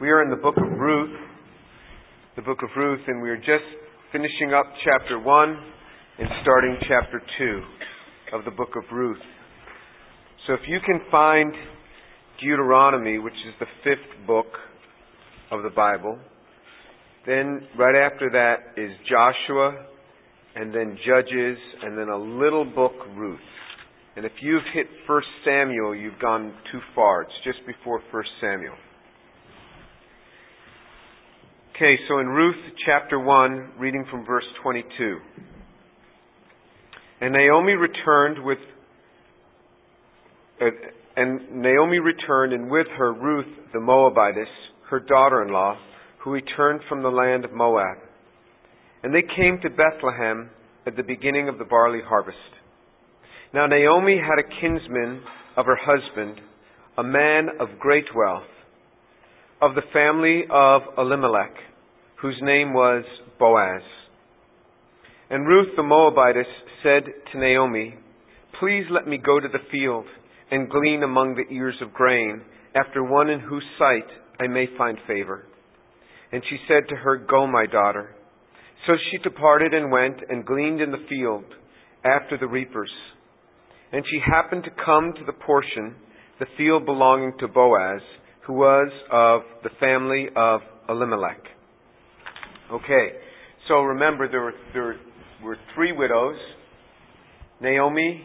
We 0.00 0.10
are 0.10 0.22
in 0.22 0.30
the 0.30 0.36
book 0.36 0.54
of 0.56 0.78
Ruth, 0.78 1.10
the 2.36 2.42
book 2.42 2.58
of 2.62 2.68
Ruth, 2.76 3.00
and 3.08 3.20
we 3.20 3.30
are 3.30 3.36
just 3.36 3.66
finishing 4.12 4.54
up 4.54 4.66
chapter 4.84 5.18
1 5.18 5.58
and 6.20 6.28
starting 6.42 6.76
chapter 6.82 7.20
2 7.36 7.62
of 8.38 8.44
the 8.44 8.52
book 8.52 8.76
of 8.76 8.84
Ruth. 8.92 9.18
So 10.46 10.52
if 10.52 10.60
you 10.68 10.78
can 10.86 11.00
find 11.10 11.52
Deuteronomy, 12.40 13.18
which 13.18 13.34
is 13.34 13.54
the 13.58 13.66
fifth 13.82 14.24
book 14.24 14.46
of 15.50 15.64
the 15.64 15.70
Bible, 15.70 16.16
then 17.26 17.62
right 17.76 17.96
after 17.96 18.30
that 18.30 18.80
is 18.80 18.92
Joshua, 19.10 19.84
and 20.54 20.72
then 20.72 20.96
Judges, 21.04 21.58
and 21.82 21.98
then 21.98 22.08
a 22.08 22.16
little 22.16 22.64
book, 22.64 22.94
Ruth. 23.16 23.40
And 24.14 24.24
if 24.24 24.32
you've 24.42 24.62
hit 24.72 24.86
1 25.08 25.22
Samuel, 25.44 25.96
you've 25.96 26.20
gone 26.20 26.54
too 26.70 26.78
far. 26.94 27.22
It's 27.22 27.32
just 27.42 27.58
before 27.66 28.00
1 28.12 28.24
Samuel. 28.40 28.76
Okay, 31.78 31.94
so 32.08 32.18
in 32.18 32.26
Ruth 32.26 32.56
chapter 32.84 33.20
1, 33.20 33.74
reading 33.78 34.04
from 34.10 34.26
verse 34.26 34.42
22. 34.64 35.18
And 37.20 37.32
Naomi 37.32 37.74
returned 37.74 38.44
with 38.44 38.58
uh, 40.60 40.64
and 41.16 41.62
Naomi 41.62 42.00
returned 42.00 42.52
and 42.52 42.68
with 42.68 42.88
her 42.98 43.12
Ruth 43.12 43.46
the 43.72 43.78
Moabitess, 43.78 44.48
her 44.90 44.98
daughter-in-law, 44.98 45.78
who 46.24 46.32
returned 46.32 46.80
from 46.88 47.04
the 47.04 47.10
land 47.10 47.44
of 47.44 47.52
Moab. 47.52 47.98
And 49.04 49.14
they 49.14 49.22
came 49.36 49.60
to 49.62 49.70
Bethlehem 49.70 50.50
at 50.84 50.96
the 50.96 51.04
beginning 51.04 51.48
of 51.48 51.58
the 51.58 51.64
barley 51.64 52.00
harvest. 52.04 52.38
Now 53.54 53.68
Naomi 53.68 54.18
had 54.18 54.40
a 54.40 54.60
kinsman 54.60 55.22
of 55.56 55.66
her 55.66 55.78
husband, 55.80 56.40
a 56.96 57.04
man 57.04 57.46
of 57.60 57.78
great 57.78 58.06
wealth, 58.16 58.50
of 59.62 59.76
the 59.76 59.82
family 59.92 60.42
of 60.50 60.82
Elimelech 60.98 61.67
whose 62.20 62.38
name 62.42 62.72
was 62.72 63.04
Boaz. 63.38 63.82
And 65.30 65.46
Ruth 65.46 65.68
the 65.76 65.82
Moabitess 65.82 66.46
said 66.82 67.04
to 67.32 67.38
Naomi, 67.38 67.94
Please 68.58 68.84
let 68.90 69.06
me 69.06 69.18
go 69.18 69.38
to 69.38 69.48
the 69.48 69.64
field 69.70 70.06
and 70.50 70.70
glean 70.70 71.02
among 71.02 71.34
the 71.34 71.54
ears 71.54 71.76
of 71.82 71.92
grain 71.92 72.42
after 72.74 73.04
one 73.04 73.28
in 73.28 73.40
whose 73.40 73.64
sight 73.78 74.08
I 74.40 74.46
may 74.46 74.66
find 74.76 74.98
favor. 75.06 75.44
And 76.32 76.42
she 76.48 76.56
said 76.66 76.88
to 76.88 76.96
her, 76.96 77.18
Go, 77.18 77.46
my 77.46 77.66
daughter. 77.66 78.14
So 78.86 78.94
she 79.10 79.18
departed 79.18 79.74
and 79.74 79.90
went 79.92 80.20
and 80.28 80.46
gleaned 80.46 80.80
in 80.80 80.90
the 80.90 81.04
field 81.08 81.44
after 82.04 82.38
the 82.38 82.46
reapers. 82.46 82.90
And 83.92 84.04
she 84.10 84.20
happened 84.24 84.64
to 84.64 84.84
come 84.84 85.12
to 85.18 85.24
the 85.24 85.32
portion, 85.32 85.94
the 86.38 86.46
field 86.56 86.84
belonging 86.84 87.32
to 87.40 87.48
Boaz, 87.48 88.00
who 88.46 88.54
was 88.54 88.90
of 89.10 89.42
the 89.62 89.70
family 89.80 90.26
of 90.36 90.60
Elimelech. 90.88 91.57
Okay, 92.70 93.08
so 93.66 93.76
remember 93.76 94.28
there 94.28 94.42
were, 94.42 94.52
there 94.74 94.96
were 95.42 95.56
three 95.74 95.92
widows 95.92 96.36
Naomi, 97.62 98.22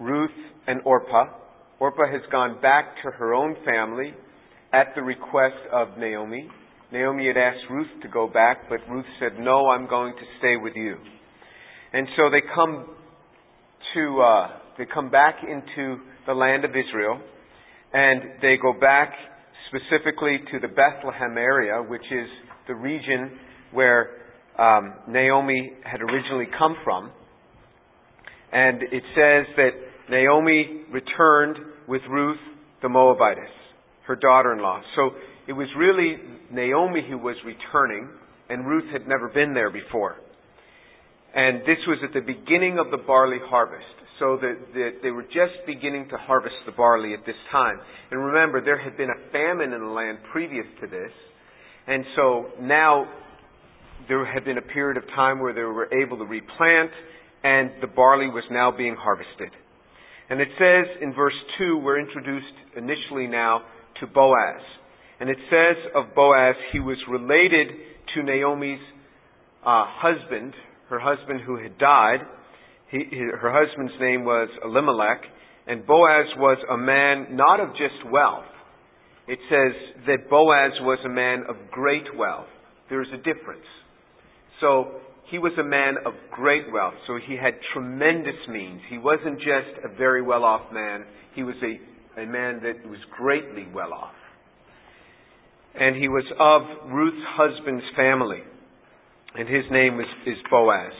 Ruth, 0.00 0.30
and 0.66 0.80
Orpah. 0.84 1.26
Orpah 1.78 2.10
has 2.10 2.22
gone 2.32 2.60
back 2.60 2.96
to 3.04 3.12
her 3.12 3.32
own 3.32 3.54
family 3.64 4.12
at 4.72 4.88
the 4.96 5.02
request 5.02 5.54
of 5.72 5.96
Naomi. 5.98 6.48
Naomi 6.92 7.28
had 7.28 7.36
asked 7.36 7.70
Ruth 7.70 7.86
to 8.02 8.08
go 8.08 8.26
back, 8.26 8.68
but 8.68 8.80
Ruth 8.90 9.06
said, 9.20 9.38
No, 9.38 9.68
I'm 9.68 9.88
going 9.88 10.14
to 10.14 10.24
stay 10.38 10.56
with 10.56 10.74
you. 10.74 10.96
And 11.92 12.08
so 12.16 12.30
they 12.30 12.42
come 12.54 12.86
to, 13.94 14.20
uh, 14.20 14.48
they 14.78 14.84
come 14.92 15.10
back 15.10 15.36
into 15.42 15.98
the 16.26 16.32
land 16.32 16.64
of 16.64 16.72
Israel, 16.72 17.20
and 17.92 18.20
they 18.42 18.56
go 18.60 18.72
back 18.72 19.12
specifically 19.68 20.38
to 20.50 20.58
the 20.58 20.68
Bethlehem 20.68 21.38
area, 21.38 21.80
which 21.88 22.04
is 22.10 22.28
the 22.66 22.74
region 22.74 23.38
where 23.74 24.10
um, 24.58 24.94
Naomi 25.08 25.72
had 25.84 26.00
originally 26.00 26.46
come 26.58 26.76
from. 26.84 27.10
And 28.52 28.82
it 28.82 29.02
says 29.14 29.46
that 29.56 29.70
Naomi 30.08 30.84
returned 30.92 31.58
with 31.88 32.02
Ruth 32.08 32.38
the 32.82 32.88
Moabitess, 32.88 33.50
her 34.06 34.16
daughter 34.16 34.52
in 34.52 34.60
law. 34.60 34.80
So 34.94 35.10
it 35.48 35.52
was 35.52 35.66
really 35.76 36.16
Naomi 36.52 37.02
who 37.08 37.18
was 37.18 37.36
returning, 37.44 38.08
and 38.48 38.66
Ruth 38.66 38.92
had 38.92 39.08
never 39.08 39.28
been 39.28 39.54
there 39.54 39.70
before. 39.70 40.16
And 41.34 41.62
this 41.62 41.78
was 41.88 41.98
at 42.04 42.14
the 42.14 42.20
beginning 42.20 42.78
of 42.78 42.90
the 42.90 43.02
barley 43.04 43.38
harvest. 43.42 43.84
So 44.20 44.38
that 44.40 44.54
the, 44.72 44.90
they 45.02 45.10
were 45.10 45.24
just 45.24 45.66
beginning 45.66 46.06
to 46.10 46.16
harvest 46.16 46.54
the 46.66 46.72
barley 46.72 47.14
at 47.14 47.26
this 47.26 47.34
time. 47.50 47.80
And 48.12 48.24
remember, 48.24 48.64
there 48.64 48.78
had 48.78 48.96
been 48.96 49.10
a 49.10 49.32
famine 49.32 49.72
in 49.72 49.80
the 49.80 49.90
land 49.90 50.18
previous 50.30 50.66
to 50.82 50.86
this. 50.86 51.10
And 51.88 52.04
so 52.14 52.46
now 52.60 53.08
there 54.08 54.24
had 54.24 54.44
been 54.44 54.58
a 54.58 54.62
period 54.62 54.96
of 54.96 55.04
time 55.14 55.40
where 55.40 55.52
they 55.52 55.62
were 55.62 55.88
able 55.92 56.18
to 56.18 56.24
replant, 56.24 56.90
and 57.42 57.70
the 57.80 57.86
barley 57.86 58.28
was 58.28 58.44
now 58.50 58.70
being 58.70 58.96
harvested. 58.98 59.50
And 60.30 60.40
it 60.40 60.48
says 60.58 61.02
in 61.02 61.12
verse 61.14 61.34
2, 61.58 61.78
we're 61.78 62.00
introduced 62.00 62.46
initially 62.76 63.26
now 63.26 63.60
to 64.00 64.06
Boaz. 64.06 64.62
And 65.20 65.28
it 65.28 65.36
says 65.50 65.76
of 65.94 66.14
Boaz, 66.14 66.54
he 66.72 66.80
was 66.80 66.96
related 67.08 67.68
to 68.14 68.22
Naomi's 68.22 68.80
uh, 69.64 69.84
husband, 69.86 70.54
her 70.88 70.98
husband 70.98 71.40
who 71.46 71.62
had 71.62 71.78
died. 71.78 72.20
He, 72.90 72.98
her 73.40 73.52
husband's 73.52 73.94
name 74.00 74.24
was 74.24 74.48
Elimelech, 74.64 75.22
and 75.66 75.86
Boaz 75.86 76.26
was 76.36 76.58
a 76.70 76.76
man 76.76 77.36
not 77.36 77.60
of 77.60 77.70
just 77.70 78.10
wealth. 78.10 78.44
It 79.26 79.38
says 79.48 80.04
that 80.06 80.28
Boaz 80.28 80.72
was 80.82 80.98
a 81.04 81.08
man 81.08 81.44
of 81.48 81.56
great 81.70 82.04
wealth. 82.16 82.48
There's 82.90 83.08
a 83.14 83.16
difference. 83.16 83.64
So 84.64 84.92
he 85.30 85.38
was 85.38 85.52
a 85.60 85.62
man 85.62 85.96
of 86.06 86.14
great 86.30 86.72
wealth. 86.72 86.94
So 87.06 87.18
he 87.28 87.36
had 87.36 87.52
tremendous 87.74 88.40
means. 88.48 88.80
He 88.88 88.96
wasn't 88.96 89.36
just 89.36 89.84
a 89.84 89.94
very 89.94 90.22
well 90.22 90.42
off 90.42 90.72
man, 90.72 91.04
he 91.34 91.42
was 91.42 91.56
a, 91.62 92.22
a 92.22 92.26
man 92.26 92.62
that 92.62 92.88
was 92.88 92.98
greatly 93.18 93.66
well 93.74 93.92
off. 93.92 94.14
And 95.74 95.96
he 95.96 96.08
was 96.08 96.24
of 96.40 96.90
Ruth's 96.90 97.26
husband's 97.36 97.84
family. 97.94 98.40
And 99.36 99.48
his 99.48 99.64
name 99.70 100.00
is, 100.00 100.06
is 100.26 100.38
Boaz. 100.50 100.92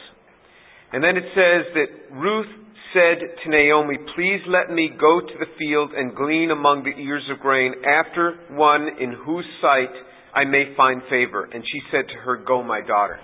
And 0.93 1.03
then 1.03 1.17
it 1.17 1.25
says 1.33 1.73
that 1.75 2.17
Ruth 2.17 2.51
said 2.93 3.19
to 3.45 3.51
Naomi, 3.51 3.97
Please 4.15 4.41
let 4.47 4.75
me 4.75 4.91
go 5.01 5.21
to 5.21 5.35
the 5.39 5.47
field 5.59 5.91
and 5.97 6.15
glean 6.15 6.51
among 6.51 6.83
the 6.83 7.01
ears 7.01 7.23
of 7.33 7.39
grain 7.39 7.73
after 7.87 8.41
one 8.51 8.89
in 9.01 9.15
whose 9.25 9.47
sight 9.63 9.95
I 10.35 10.45
may 10.45 10.75
find 10.77 11.01
favor. 11.09 11.45
And 11.45 11.63
she 11.65 11.81
said 11.91 12.09
to 12.09 12.21
her, 12.25 12.37
Go, 12.37 12.63
my 12.63 12.81
daughter. 12.81 13.21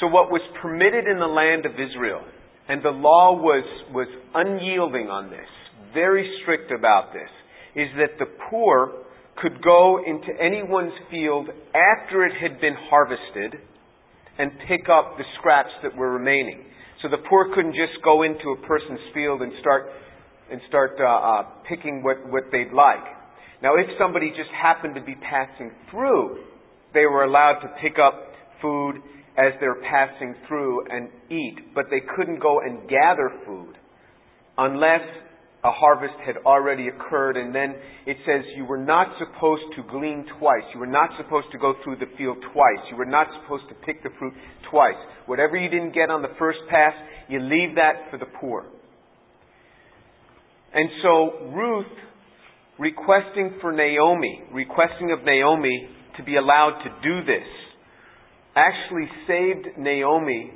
So 0.00 0.06
what 0.06 0.30
was 0.30 0.42
permitted 0.62 1.06
in 1.10 1.18
the 1.18 1.26
land 1.26 1.66
of 1.66 1.72
Israel, 1.72 2.22
and 2.68 2.82
the 2.82 2.94
law 2.94 3.34
was, 3.34 3.64
was 3.92 4.08
unyielding 4.34 5.08
on 5.08 5.30
this, 5.30 5.48
very 5.92 6.28
strict 6.42 6.70
about 6.70 7.12
this, 7.12 7.30
is 7.74 7.88
that 7.98 8.18
the 8.18 8.30
poor 8.50 8.92
could 9.42 9.62
go 9.62 9.98
into 10.04 10.28
anyone's 10.40 10.94
field 11.10 11.48
after 11.74 12.26
it 12.26 12.32
had 12.40 12.60
been 12.60 12.74
harvested 12.90 13.60
and 14.38 14.52
pick 14.68 14.86
up 14.90 15.18
the 15.18 15.24
scraps 15.38 15.70
that 15.82 15.96
were 15.96 16.12
remaining. 16.12 16.64
So 17.02 17.08
the 17.08 17.22
poor 17.28 17.54
couldn't 17.54 17.74
just 17.74 18.02
go 18.04 18.22
into 18.22 18.54
a 18.54 18.66
person's 18.66 19.02
field 19.14 19.42
and 19.42 19.52
start 19.60 19.86
and 20.50 20.60
start 20.68 20.92
uh, 20.98 21.04
uh, 21.04 21.42
picking 21.68 22.02
what, 22.02 22.16
what 22.30 22.44
they'd 22.50 22.72
like. 22.72 23.04
Now, 23.62 23.74
if 23.76 23.86
somebody 23.98 24.30
just 24.30 24.50
happened 24.50 24.94
to 24.94 25.02
be 25.02 25.14
passing 25.16 25.70
through, 25.90 26.38
they 26.94 27.04
were 27.04 27.24
allowed 27.24 27.60
to 27.60 27.68
pick 27.82 27.98
up 27.98 28.32
food 28.62 28.96
as 29.38 29.52
they're 29.60 29.80
passing 29.88 30.34
through 30.48 30.84
and 30.90 31.08
eat, 31.30 31.72
but 31.74 31.84
they 31.90 32.02
couldn't 32.16 32.40
go 32.40 32.58
and 32.60 32.88
gather 32.88 33.30
food 33.46 33.74
unless 34.58 35.06
a 35.62 35.70
harvest 35.70 36.14
had 36.26 36.36
already 36.44 36.88
occurred. 36.88 37.36
And 37.36 37.54
then 37.54 37.76
it 38.04 38.16
says 38.26 38.42
you 38.56 38.64
were 38.64 38.82
not 38.82 39.06
supposed 39.18 39.62
to 39.76 39.82
glean 39.90 40.26
twice. 40.38 40.66
You 40.74 40.80
were 40.80 40.86
not 40.86 41.10
supposed 41.16 41.46
to 41.52 41.58
go 41.58 41.74
through 41.84 41.96
the 41.96 42.10
field 42.18 42.38
twice. 42.52 42.82
You 42.90 42.96
were 42.96 43.06
not 43.06 43.28
supposed 43.40 43.68
to 43.68 43.74
pick 43.86 44.02
the 44.02 44.10
fruit 44.18 44.34
twice. 44.70 44.98
Whatever 45.26 45.56
you 45.56 45.70
didn't 45.70 45.94
get 45.94 46.10
on 46.10 46.22
the 46.22 46.34
first 46.38 46.58
pass, 46.68 46.92
you 47.28 47.38
leave 47.38 47.76
that 47.76 48.10
for 48.10 48.18
the 48.18 48.26
poor. 48.40 48.66
And 50.74 50.90
so 51.02 51.48
Ruth, 51.54 51.86
requesting 52.78 53.58
for 53.60 53.72
Naomi, 53.72 54.42
requesting 54.52 55.12
of 55.12 55.24
Naomi 55.24 55.88
to 56.16 56.24
be 56.24 56.36
allowed 56.36 56.82
to 56.82 56.90
do 57.02 57.24
this, 57.24 57.46
actually 58.58 59.06
saved 59.26 59.78
Naomi 59.78 60.50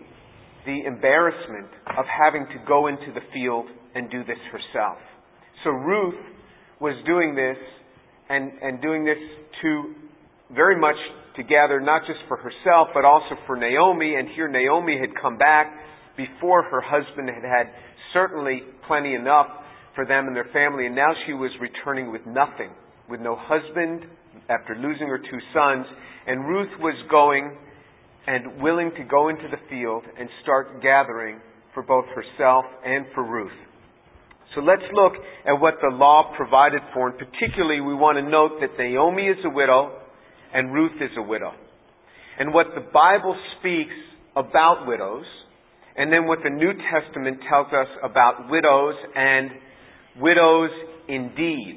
the 0.67 0.83
embarrassment 0.87 1.71
of 1.97 2.05
having 2.07 2.47
to 2.47 2.59
go 2.67 2.89
into 2.89 3.13
the 3.15 3.23
field 3.33 3.67
and 3.95 4.11
do 4.11 4.25
this 4.25 4.39
herself. 4.51 4.99
So 5.65 5.71
Ruth 5.71 6.19
was 6.81 6.95
doing 7.07 7.35
this 7.35 7.57
and, 8.29 8.51
and 8.61 8.83
doing 8.83 9.05
this 9.05 9.19
to 9.63 9.95
very 10.55 10.79
much 10.79 10.97
to 11.37 11.43
gather 11.43 11.81
not 11.81 12.03
just 12.07 12.19
for 12.29 12.37
herself 12.37 12.89
but 12.95 13.05
also 13.05 13.39
for 13.47 13.57
Naomi. 13.57 14.15
And 14.17 14.29
here 14.35 14.49
Naomi 14.49 14.99
had 14.99 15.11
come 15.21 15.39
back 15.39 15.73
before 16.17 16.65
her 16.65 16.81
husband 16.81 17.29
had 17.29 17.45
had 17.45 17.73
certainly 18.13 18.63
plenty 18.87 19.15
enough 19.15 19.47
for 19.95 20.07
them 20.07 20.27
and 20.27 20.37
their 20.37 20.51
family. 20.53 20.87
And 20.87 20.95
now 20.95 21.13
she 21.27 21.33
was 21.33 21.51
returning 21.61 22.11
with 22.11 22.23
nothing, 22.27 22.71
with 23.09 23.21
no 23.21 23.37
husband, 23.39 24.05
after 24.49 24.75
losing 24.75 25.07
her 25.09 25.19
two 25.19 25.41
sons, 25.55 25.87
and 26.27 26.47
Ruth 26.49 26.71
was 26.81 26.95
going 27.11 27.57
and 28.27 28.63
willing 28.63 28.91
to 28.97 29.05
go 29.05 29.29
into 29.29 29.49
the 29.51 29.59
field 29.69 30.05
and 30.19 30.29
start 30.43 30.83
gathering 30.83 31.41
for 31.75 31.83
both 31.83 32.05
herself 32.15 32.65
and 32.85 33.07
for 33.15 33.25
Ruth. 33.25 33.51
So 34.55 34.61
let's 34.61 34.83
look 34.93 35.15
at 35.47 35.55
what 35.61 35.75
the 35.81 35.95
law 35.95 36.33
provided 36.37 36.83
for, 36.93 37.09
and 37.09 37.19
particularly 37.19 37.81
we 37.81 37.95
want 37.95 38.19
to 38.19 38.29
note 38.29 38.61
that 38.61 38.79
Naomi 38.79 39.23
is 39.23 39.39
a 39.45 39.51
widow 39.51 39.99
and 40.53 40.73
Ruth 40.73 41.01
is 41.01 41.11
a 41.17 41.23
widow. 41.23 41.53
And 42.39 42.53
what 42.53 42.67
the 42.75 42.83
Bible 42.93 43.37
speaks 43.59 43.95
about 44.37 44.87
widows, 44.87 45.25
and 45.97 46.13
then 46.13 46.27
what 46.27 46.39
the 46.43 46.51
New 46.51 46.73
Testament 46.93 47.39
tells 47.49 47.67
us 47.69 47.89
about 48.03 48.51
widows 48.51 48.95
and 49.15 49.51
widows 50.21 50.71
indeed. 51.09 51.77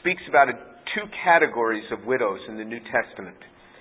Speaks 0.00 0.22
about 0.28 0.48
two 0.94 1.04
categories 1.24 1.84
of 1.92 2.04
widows 2.06 2.40
in 2.48 2.56
the 2.56 2.64
New 2.64 2.80
Testament, 2.92 3.36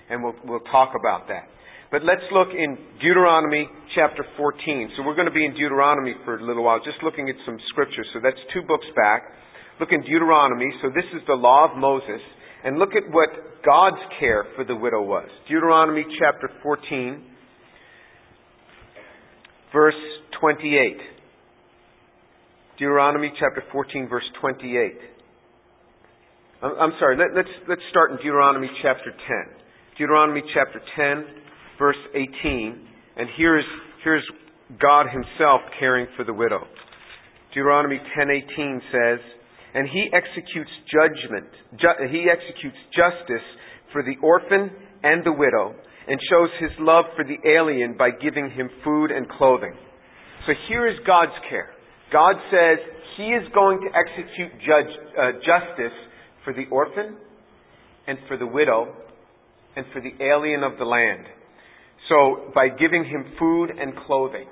and 0.10 0.24
we'll, 0.24 0.36
we'll 0.46 0.68
talk 0.72 0.94
about 1.00 1.28
that. 1.28 1.48
But 1.92 2.06
let's 2.06 2.22
look 2.32 2.50
in 2.54 2.78
Deuteronomy 3.02 3.68
chapter 3.96 4.24
14. 4.38 4.94
So 4.96 5.04
we're 5.04 5.16
going 5.16 5.28
to 5.28 5.34
be 5.34 5.46
in 5.46 5.54
Deuteronomy 5.54 6.14
for 6.24 6.38
a 6.38 6.46
little 6.46 6.64
while, 6.64 6.78
just 6.86 7.02
looking 7.02 7.30
at 7.30 7.36
some 7.46 7.58
scripture. 7.70 8.06
So 8.14 8.20
that's 8.22 8.38
two 8.54 8.62
books 8.68 8.86
back. 8.96 9.24
Look 9.80 9.90
in 9.92 10.02
Deuteronomy. 10.02 10.70
So 10.84 10.90
this 10.90 11.06
is 11.18 11.26
the 11.26 11.34
law 11.34 11.72
of 11.72 11.78
Moses. 11.78 12.22
And 12.64 12.78
look 12.78 12.94
at 12.94 13.10
what 13.10 13.30
God's 13.66 14.02
care 14.20 14.46
for 14.56 14.64
the 14.64 14.76
widow 14.76 15.02
was. 15.02 15.28
Deuteronomy 15.48 16.06
chapter 16.20 16.52
14, 16.62 17.26
verse 19.74 19.96
28. 20.40 20.98
Deuteronomy 22.78 23.32
chapter 23.40 23.64
14, 23.72 24.08
verse 24.08 24.24
28. 24.40 24.94
I'm 26.62 26.92
sorry, 27.00 27.18
let, 27.18 27.32
us 27.32 27.34
let's, 27.36 27.70
let's 27.70 27.82
start 27.90 28.12
in 28.12 28.18
Deuteronomy 28.18 28.68
chapter 28.84 29.12
10. 29.12 29.18
Deuteronomy 29.98 30.44
chapter 30.54 30.82
10, 30.96 31.26
verse 31.80 31.98
18, 32.14 32.88
and 33.16 33.28
here's, 33.38 33.66
here's 34.04 34.24
God 34.82 35.08
himself 35.10 35.62
caring 35.80 36.06
for 36.16 36.24
the 36.24 36.34
widow. 36.34 36.68
Deuteronomy 37.54 38.00
10:18 38.16 38.82
says, 38.92 39.20
"And 39.74 39.88
he 39.88 40.10
executes 40.14 40.70
judgment, 40.94 41.50
ju- 41.76 42.08
he 42.10 42.30
executes 42.30 42.78
justice 42.96 43.48
for 43.92 44.04
the 44.04 44.16
orphan 44.22 44.70
and 45.02 45.24
the 45.24 45.32
widow, 45.32 45.74
and 46.08 46.20
shows 46.30 46.50
his 46.60 46.72
love 46.80 47.06
for 47.16 47.24
the 47.24 47.40
alien 47.46 47.94
by 47.94 48.12
giving 48.12 48.52
him 48.52 48.70
food 48.84 49.10
and 49.10 49.28
clothing." 49.30 49.76
So 50.46 50.54
here 50.68 50.86
is 50.86 51.00
God's 51.00 51.38
care. 51.50 51.70
God 52.12 52.36
says 52.52 52.80
he 53.18 53.34
is 53.34 53.48
going 53.50 53.82
to 53.82 53.98
execute 53.98 54.52
judge, 54.60 54.98
uh, 55.18 55.32
justice 55.44 55.94
for 56.44 56.54
the 56.54 56.66
orphan 56.70 57.18
and 58.08 58.18
for 58.28 58.38
the 58.38 58.48
widow 58.48 58.96
and 59.76 59.86
for 59.88 60.02
the 60.02 60.14
alien 60.20 60.64
of 60.64 60.78
the 60.78 60.86
land. 60.86 61.26
So, 62.10 62.52
by 62.56 62.70
giving 62.70 63.06
him 63.06 63.26
food 63.38 63.70
and 63.70 63.94
clothing. 64.08 64.48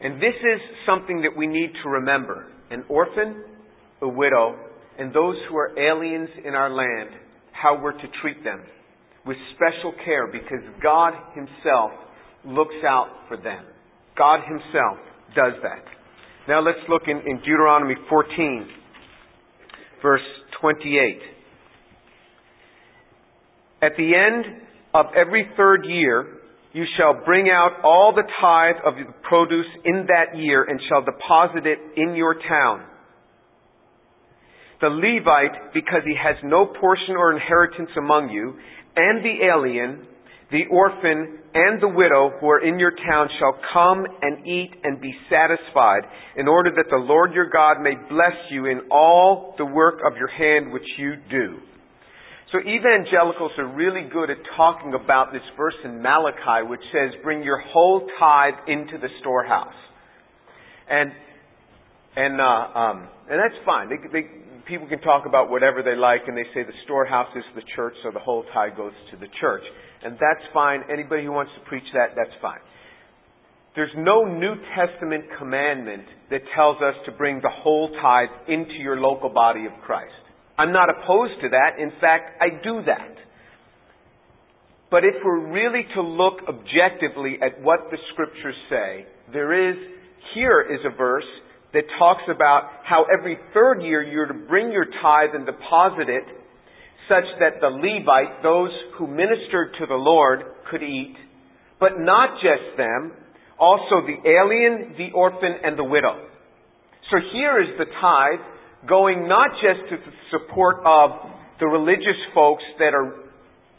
And 0.00 0.16
this 0.16 0.34
is 0.34 0.60
something 0.86 1.22
that 1.22 1.36
we 1.36 1.46
need 1.46 1.72
to 1.82 1.88
remember. 1.88 2.46
An 2.70 2.84
orphan, 2.88 3.42
a 4.00 4.08
widow, 4.08 4.56
and 4.98 5.12
those 5.12 5.36
who 5.48 5.56
are 5.56 5.76
aliens 5.78 6.28
in 6.44 6.54
our 6.54 6.70
land, 6.70 7.10
how 7.52 7.80
we're 7.82 7.92
to 7.92 8.08
treat 8.22 8.42
them 8.44 8.62
with 9.26 9.36
special 9.54 9.92
care 10.04 10.26
because 10.26 10.64
God 10.82 11.12
Himself 11.34 11.90
looks 12.44 12.74
out 12.86 13.08
for 13.28 13.36
them. 13.36 13.64
God 14.16 14.40
Himself 14.46 14.98
does 15.34 15.54
that. 15.62 15.84
Now 16.48 16.60
let's 16.60 16.78
look 16.88 17.02
in, 17.06 17.18
in 17.18 17.38
Deuteronomy 17.38 17.94
14, 18.08 18.68
verse 20.02 20.20
28. 20.60 21.18
At 23.82 23.92
the 23.96 24.12
end 24.14 24.62
of 24.94 25.06
every 25.16 25.48
third 25.56 25.84
year, 25.84 26.39
you 26.72 26.84
shall 26.96 27.24
bring 27.24 27.48
out 27.48 27.80
all 27.82 28.12
the 28.14 28.22
tithe 28.40 28.82
of 28.86 28.94
the 28.94 29.12
produce 29.28 29.66
in 29.84 30.06
that 30.06 30.38
year 30.38 30.62
and 30.62 30.80
shall 30.88 31.02
deposit 31.04 31.66
it 31.66 31.78
in 31.96 32.14
your 32.14 32.34
town. 32.34 32.86
The 34.80 34.88
Levite, 34.88 35.74
because 35.74 36.02
he 36.06 36.14
has 36.14 36.36
no 36.44 36.66
portion 36.66 37.16
or 37.16 37.34
inheritance 37.34 37.90
among 37.98 38.30
you, 38.30 38.54
and 38.96 39.24
the 39.24 39.44
alien, 39.44 40.06
the 40.50 40.64
orphan, 40.70 41.38
and 41.52 41.82
the 41.82 41.88
widow 41.88 42.32
who 42.40 42.48
are 42.48 42.64
in 42.64 42.78
your 42.78 42.92
town 42.92 43.28
shall 43.38 43.58
come 43.74 44.06
and 44.22 44.46
eat 44.46 44.70
and 44.84 45.00
be 45.00 45.12
satisfied, 45.28 46.02
in 46.36 46.48
order 46.48 46.70
that 46.70 46.86
the 46.88 46.96
Lord 46.96 47.34
your 47.34 47.50
God 47.50 47.82
may 47.82 47.94
bless 48.08 48.36
you 48.50 48.66
in 48.66 48.82
all 48.90 49.54
the 49.58 49.66
work 49.66 50.00
of 50.06 50.16
your 50.16 50.28
hand 50.28 50.72
which 50.72 50.86
you 50.96 51.14
do. 51.30 51.58
So 52.52 52.58
evangelicals 52.58 53.52
are 53.58 53.66
really 53.66 54.08
good 54.12 54.28
at 54.28 54.38
talking 54.56 54.94
about 54.94 55.32
this 55.32 55.42
verse 55.56 55.74
in 55.84 56.02
Malachi, 56.02 56.66
which 56.66 56.82
says, 56.92 57.14
"Bring 57.22 57.44
your 57.44 57.60
whole 57.60 58.08
tithe 58.18 58.54
into 58.66 58.98
the 58.98 59.08
storehouse," 59.20 59.78
and 60.88 61.12
and 62.16 62.40
uh, 62.40 62.78
um, 62.78 63.08
and 63.30 63.38
that's 63.38 63.54
fine. 63.64 63.88
They, 63.88 64.02
they, 64.10 64.26
people 64.66 64.88
can 64.88 65.00
talk 65.00 65.26
about 65.26 65.48
whatever 65.48 65.82
they 65.82 65.94
like, 65.94 66.22
and 66.26 66.36
they 66.36 66.46
say 66.52 66.64
the 66.64 66.74
storehouse 66.84 67.30
is 67.36 67.44
the 67.54 67.62
church, 67.76 67.94
so 68.02 68.10
the 68.10 68.18
whole 68.18 68.44
tithe 68.52 68.76
goes 68.76 68.94
to 69.12 69.16
the 69.16 69.28
church, 69.40 69.62
and 70.02 70.14
that's 70.14 70.42
fine. 70.52 70.82
Anybody 70.92 71.24
who 71.24 71.32
wants 71.32 71.52
to 71.54 71.64
preach 71.68 71.86
that, 71.94 72.16
that's 72.16 72.34
fine. 72.42 72.58
There's 73.76 73.94
no 73.96 74.24
New 74.24 74.56
Testament 74.74 75.24
commandment 75.38 76.02
that 76.30 76.40
tells 76.56 76.82
us 76.82 76.94
to 77.06 77.12
bring 77.12 77.40
the 77.40 77.50
whole 77.62 77.90
tithe 78.02 78.48
into 78.48 78.74
your 78.82 79.00
local 79.00 79.28
body 79.28 79.66
of 79.66 79.72
Christ. 79.86 80.19
I'm 80.60 80.74
not 80.74 80.90
opposed 80.90 81.40
to 81.40 81.48
that. 81.48 81.80
In 81.80 81.90
fact, 82.02 82.36
I 82.38 82.62
do 82.62 82.82
that. 82.84 83.16
But 84.90 85.04
if 85.04 85.14
we're 85.24 85.48
really 85.50 85.86
to 85.94 86.02
look 86.02 86.40
objectively 86.46 87.38
at 87.40 87.62
what 87.62 87.88
the 87.90 87.96
scriptures 88.12 88.56
say, 88.68 89.06
there 89.32 89.70
is, 89.70 89.76
here 90.34 90.60
is 90.60 90.80
a 90.84 90.94
verse 90.94 91.24
that 91.72 91.84
talks 91.98 92.24
about 92.28 92.68
how 92.84 93.06
every 93.18 93.38
third 93.54 93.80
year 93.80 94.02
you're 94.02 94.26
to 94.26 94.34
bring 94.34 94.70
your 94.70 94.84
tithe 94.84 95.30
and 95.32 95.46
deposit 95.46 96.10
it 96.10 96.24
such 97.08 97.24
that 97.40 97.62
the 97.62 97.68
Levite, 97.68 98.42
those 98.42 98.70
who 98.98 99.06
ministered 99.06 99.72
to 99.80 99.86
the 99.86 99.94
Lord, 99.94 100.42
could 100.70 100.82
eat, 100.82 101.16
but 101.78 101.92
not 101.98 102.34
just 102.34 102.76
them, 102.76 103.12
also 103.58 104.04
the 104.04 104.28
alien, 104.28 104.94
the 104.98 105.08
orphan, 105.14 105.54
and 105.64 105.78
the 105.78 105.84
widow. 105.84 106.28
So 107.10 107.16
here 107.32 107.62
is 107.62 107.78
the 107.78 107.86
tithe 107.86 108.44
going 108.88 109.28
not 109.28 109.50
just 109.60 109.88
to 109.90 109.96
the 109.96 110.12
support 110.30 110.76
of 110.84 111.10
the 111.58 111.66
religious 111.66 112.18
folks 112.34 112.62
that 112.78 112.94
are 112.94 113.30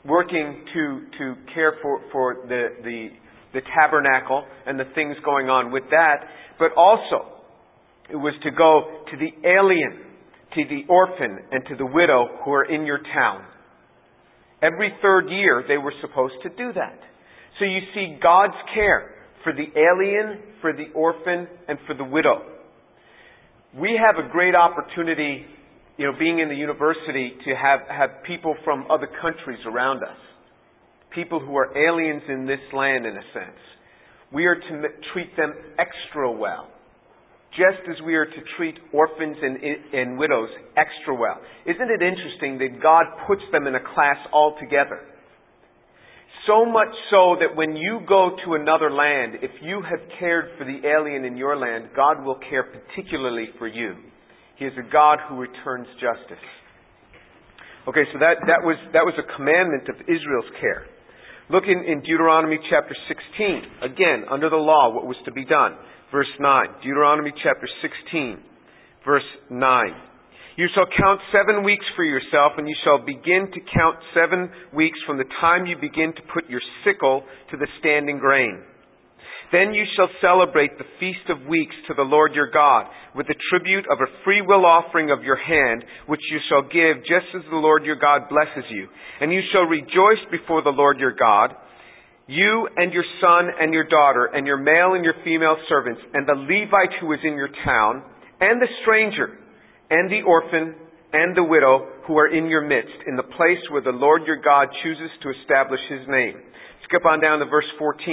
working 0.06 0.64
to, 0.74 1.02
to 1.18 1.36
care 1.54 1.74
for, 1.82 2.02
for 2.12 2.36
the, 2.48 2.68
the, 2.84 3.08
the 3.54 3.62
tabernacle 3.76 4.46
and 4.66 4.80
the 4.80 4.86
things 4.96 5.16
going 5.26 5.50
on 5.50 5.72
with 5.72 5.84
that, 5.90 6.26
but 6.60 6.72
also 6.78 7.42
it 8.10 8.16
was 8.16 8.34
to 8.44 8.52
go 8.52 9.04
to 9.10 9.18
the 9.18 9.32
alien, 9.48 10.06
to 10.54 10.64
the 10.70 10.82
orphan, 10.90 11.40
and 11.52 11.64
to 11.70 11.76
the 11.76 11.86
widow 11.86 12.28
who 12.44 12.52
are 12.52 12.66
in 12.66 12.86
your 12.86 13.00
town. 13.00 13.44
Every 14.62 14.94
third 15.02 15.30
year 15.30 15.64
they 15.68 15.78
were 15.78 15.94
supposed 16.02 16.36
to 16.44 16.50
do 16.50 16.74
that. 16.74 17.00
So 17.58 17.66
you 17.66 17.80
see 17.94 18.18
God's 18.22 18.58
care 18.74 19.16
for 19.44 19.54
the 19.54 19.66
alien, 19.80 20.40
for 20.62 20.74
the 20.74 20.92
orphan, 20.94 21.48
and 21.68 21.80
for 21.88 21.96
the 21.96 22.04
widow 22.04 22.42
we 23.78 24.00
have 24.00 24.24
a 24.24 24.30
great 24.30 24.56
opportunity, 24.56 25.46
you 25.98 26.06
know, 26.06 26.18
being 26.20 26.40
in 26.40 26.50
the 26.50 26.56
university 26.56 27.34
to 27.46 27.56
have, 27.56 27.80
have 27.88 28.24
people 28.26 28.56
from 28.64 28.86
other 28.92 29.08
countries 29.22 29.60
around 29.66 30.04
us. 30.04 30.18
People 31.16 31.40
who 31.40 31.56
are 31.56 31.72
aliens 31.78 32.24
in 32.28 32.46
this 32.46 32.60
land, 32.74 33.06
in 33.06 33.16
a 33.16 33.26
sense. 33.34 33.60
We 34.34 34.46
are 34.46 34.56
to 34.56 34.82
treat 35.14 35.36
them 35.38 35.54
extra 35.80 36.32
well. 36.32 36.68
Just 37.52 37.84
as 37.90 38.02
we 38.06 38.16
are 38.16 38.26
to 38.26 38.42
treat 38.58 38.76
orphans 38.94 39.36
and, 39.42 39.58
and 39.94 40.18
widows 40.18 40.50
extra 40.78 41.14
well. 41.14 41.40
Isn't 41.66 41.90
it 41.92 42.02
interesting 42.02 42.58
that 42.60 42.82
God 42.82 43.06
puts 43.28 43.42
them 43.52 43.68
in 43.68 43.76
a 43.76 43.84
class 43.94 44.18
altogether? 44.32 45.00
So 46.48 46.66
much 46.66 46.90
so 47.12 47.38
that 47.40 47.56
when 47.56 47.76
you 47.76 48.02
go 48.08 48.36
to 48.46 48.54
another 48.56 48.92
land, 48.92 49.36
if 49.44 49.52
you 49.62 49.84
have 49.88 50.00
cared 50.18 50.58
for 50.58 50.66
the 50.66 50.82
alien 50.88 51.24
in 51.24 51.38
your 51.38 51.56
land, 51.56 51.90
God 51.96 52.26
will 52.26 52.40
care 52.50 52.64
particularly 52.64 53.50
for 53.60 53.68
you. 53.68 53.94
He 54.58 54.66
is 54.66 54.74
a 54.78 54.92
God 54.92 55.20
who 55.30 55.38
returns 55.38 55.88
justice. 56.02 56.46
Okay, 57.88 58.06
so 58.14 58.20
that, 58.20 58.42
that, 58.46 58.62
was, 58.62 58.78
that 58.94 59.06
was 59.06 59.14
a 59.18 59.36
commandment 59.38 59.90
of 59.90 59.96
Israel's 60.02 60.50
care. 60.60 60.86
Look 61.50 61.66
in, 61.68 61.84
in 61.86 62.02
Deuteronomy 62.02 62.58
chapter 62.70 62.96
16. 63.08 63.92
Again, 63.92 64.26
under 64.30 64.50
the 64.50 64.62
law, 64.62 64.94
what 64.94 65.06
was 65.06 65.18
to 65.26 65.32
be 65.32 65.46
done. 65.46 65.78
Verse 66.12 66.30
9. 66.40 66.66
Deuteronomy 66.84 67.34
chapter 67.44 67.68
16, 67.82 68.38
verse 69.06 69.26
9. 69.50 70.11
You 70.62 70.70
shall 70.78 70.86
count 70.94 71.18
seven 71.34 71.66
weeks 71.66 71.90
for 71.98 72.06
yourself, 72.06 72.54
and 72.62 72.70
you 72.70 72.78
shall 72.86 73.02
begin 73.02 73.50
to 73.50 73.60
count 73.74 73.98
seven 74.14 74.46
weeks 74.70 75.00
from 75.10 75.18
the 75.18 75.26
time 75.42 75.66
you 75.66 75.74
begin 75.74 76.14
to 76.14 76.22
put 76.30 76.46
your 76.54 76.62
sickle 76.86 77.26
to 77.50 77.58
the 77.58 77.66
standing 77.82 78.22
grain. 78.22 78.62
Then 79.50 79.74
you 79.74 79.90
shall 79.98 80.14
celebrate 80.22 80.78
the 80.78 80.86
Feast 81.02 81.26
of 81.34 81.50
Weeks 81.50 81.74
to 81.90 81.98
the 81.98 82.06
Lord 82.06 82.38
your 82.38 82.54
God, 82.54 82.86
with 83.18 83.26
the 83.26 83.42
tribute 83.50 83.90
of 83.90 84.06
a 84.06 84.14
freewill 84.22 84.62
offering 84.62 85.10
of 85.10 85.26
your 85.26 85.42
hand, 85.42 85.82
which 86.06 86.22
you 86.30 86.38
shall 86.46 86.62
give 86.70 87.02
just 87.10 87.34
as 87.34 87.42
the 87.50 87.58
Lord 87.58 87.82
your 87.82 87.98
God 87.98 88.30
blesses 88.30 88.70
you. 88.70 88.86
And 89.18 89.34
you 89.34 89.42
shall 89.50 89.66
rejoice 89.66 90.22
before 90.30 90.62
the 90.62 90.70
Lord 90.70 91.00
your 91.02 91.18
God, 91.18 91.58
you 92.30 92.70
and 92.78 92.94
your 92.94 93.08
son 93.18 93.50
and 93.50 93.74
your 93.74 93.90
daughter, 93.90 94.30
and 94.30 94.46
your 94.46 94.62
male 94.62 94.94
and 94.94 95.04
your 95.04 95.18
female 95.26 95.58
servants, 95.66 96.06
and 96.14 96.30
the 96.30 96.38
Levite 96.38 97.02
who 97.02 97.18
is 97.18 97.20
in 97.26 97.34
your 97.34 97.50
town, 97.66 98.06
and 98.40 98.62
the 98.62 98.70
stranger, 98.86 99.42
and 99.92 100.10
the 100.10 100.24
orphan, 100.26 100.76
and 101.14 101.36
the 101.36 101.44
widow 101.44 101.92
who 102.08 102.18
are 102.18 102.32
in 102.32 102.48
your 102.48 102.64
midst, 102.64 102.96
in 103.06 103.18
the 103.18 103.28
place 103.36 103.60
where 103.70 103.84
the 103.84 103.92
Lord 103.92 104.24
your 104.26 104.42
God 104.42 104.70
chooses 104.82 105.12
to 105.22 105.30
establish 105.30 105.82
his 105.90 106.08
name 106.08 106.40
skip 106.92 107.08
on 107.08 107.22
down 107.24 107.40
to 107.40 107.46
verse 107.46 107.68
14. 107.80 108.04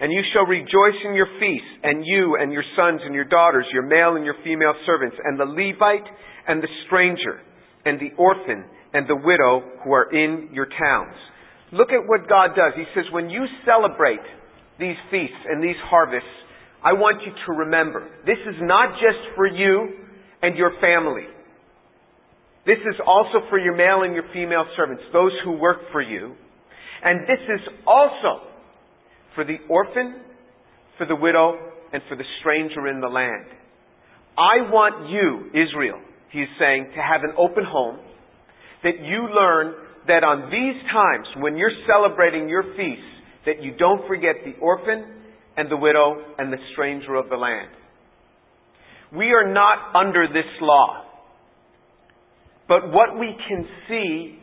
And 0.00 0.10
you 0.10 0.22
shall 0.32 0.48
rejoice 0.48 0.96
in 1.04 1.12
your 1.14 1.28
feasts, 1.38 1.72
and 1.84 2.00
you 2.04 2.36
and 2.40 2.50
your 2.50 2.64
sons 2.76 3.00
and 3.04 3.14
your 3.14 3.28
daughters, 3.28 3.66
your 3.72 3.84
male 3.84 4.16
and 4.16 4.24
your 4.24 4.40
female 4.42 4.72
servants, 4.86 5.16
and 5.22 5.38
the 5.38 5.44
Levite 5.44 6.08
and 6.48 6.62
the 6.62 6.72
stranger, 6.86 7.38
and 7.84 8.00
the 8.00 8.16
orphan 8.16 8.64
and 8.94 9.08
the 9.08 9.16
widow 9.16 9.62
who 9.84 9.92
are 9.92 10.10
in 10.12 10.48
your 10.52 10.66
towns. 10.66 11.14
Look 11.72 11.88
at 11.88 12.08
what 12.08 12.28
God 12.28 12.56
does. 12.56 12.72
He 12.76 12.84
says, 12.94 13.04
when 13.12 13.30
you 13.30 13.44
celebrate 13.64 14.24
these 14.78 14.96
feasts 15.10 15.44
and 15.48 15.62
these 15.62 15.78
harvests, 15.88 16.28
I 16.84 16.92
want 16.92 17.22
you 17.24 17.32
to 17.32 17.52
remember, 17.64 18.08
this 18.26 18.40
is 18.44 18.56
not 18.60 18.96
just 19.00 19.36
for 19.36 19.46
you 19.46 20.01
and 20.42 20.56
your 20.56 20.72
family. 20.80 21.26
This 22.66 22.78
is 22.78 23.00
also 23.06 23.46
for 23.48 23.58
your 23.58 23.74
male 23.74 24.02
and 24.04 24.14
your 24.14 24.24
female 24.32 24.64
servants, 24.76 25.02
those 25.12 25.32
who 25.44 25.52
work 25.52 25.78
for 25.90 26.02
you. 26.02 26.34
And 27.04 27.22
this 27.22 27.40
is 27.42 27.60
also 27.86 28.46
for 29.34 29.44
the 29.44 29.56
orphan, 29.68 30.20
for 30.98 31.06
the 31.06 31.16
widow, 31.16 31.58
and 31.92 32.02
for 32.08 32.16
the 32.16 32.24
stranger 32.40 32.86
in 32.88 33.00
the 33.00 33.08
land. 33.08 33.46
I 34.38 34.70
want 34.70 35.10
you, 35.10 35.50
Israel, 35.50 36.00
he's 36.30 36.48
saying, 36.58 36.92
to 36.94 37.02
have 37.02 37.22
an 37.22 37.34
open 37.36 37.64
home, 37.66 37.98
that 38.82 38.98
you 39.02 39.28
learn 39.34 39.74
that 40.06 40.24
on 40.24 40.50
these 40.50 40.82
times, 40.90 41.26
when 41.42 41.56
you're 41.56 41.74
celebrating 41.86 42.48
your 42.48 42.62
feasts, 42.62 43.12
that 43.46 43.62
you 43.62 43.76
don't 43.76 44.06
forget 44.06 44.36
the 44.44 44.58
orphan 44.60 45.04
and 45.56 45.70
the 45.70 45.76
widow 45.76 46.22
and 46.38 46.52
the 46.52 46.58
stranger 46.72 47.14
of 47.14 47.28
the 47.28 47.36
land. 47.36 47.68
We 49.16 49.32
are 49.32 49.52
not 49.52 49.94
under 49.94 50.26
this 50.26 50.48
law. 50.60 51.04
But 52.68 52.90
what 52.92 53.18
we 53.18 53.36
can 53.48 53.66
see 53.88 54.38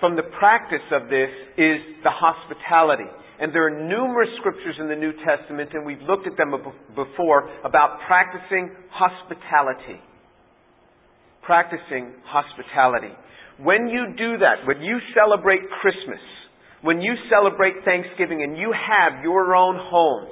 from 0.00 0.16
the 0.16 0.22
practice 0.38 0.84
of 0.92 1.08
this 1.08 1.28
is 1.56 2.00
the 2.02 2.10
hospitality. 2.10 3.08
And 3.40 3.52
there 3.52 3.66
are 3.66 3.88
numerous 3.88 4.30
scriptures 4.38 4.76
in 4.78 4.88
the 4.88 4.94
New 4.94 5.12
Testament, 5.26 5.70
and 5.74 5.84
we've 5.84 6.00
looked 6.08 6.26
at 6.26 6.36
them 6.36 6.54
before, 6.94 7.50
about 7.64 7.98
practicing 8.06 8.70
hospitality. 8.90 10.00
Practicing 11.42 12.14
hospitality. 12.24 13.12
When 13.58 13.88
you 13.88 14.14
do 14.16 14.38
that, 14.38 14.66
when 14.66 14.80
you 14.80 14.98
celebrate 15.14 15.60
Christmas, 15.82 16.22
when 16.82 17.00
you 17.00 17.14
celebrate 17.28 17.84
Thanksgiving 17.84 18.42
and 18.42 18.56
you 18.56 18.72
have 18.72 19.22
your 19.22 19.54
own 19.54 19.76
home, 19.76 20.28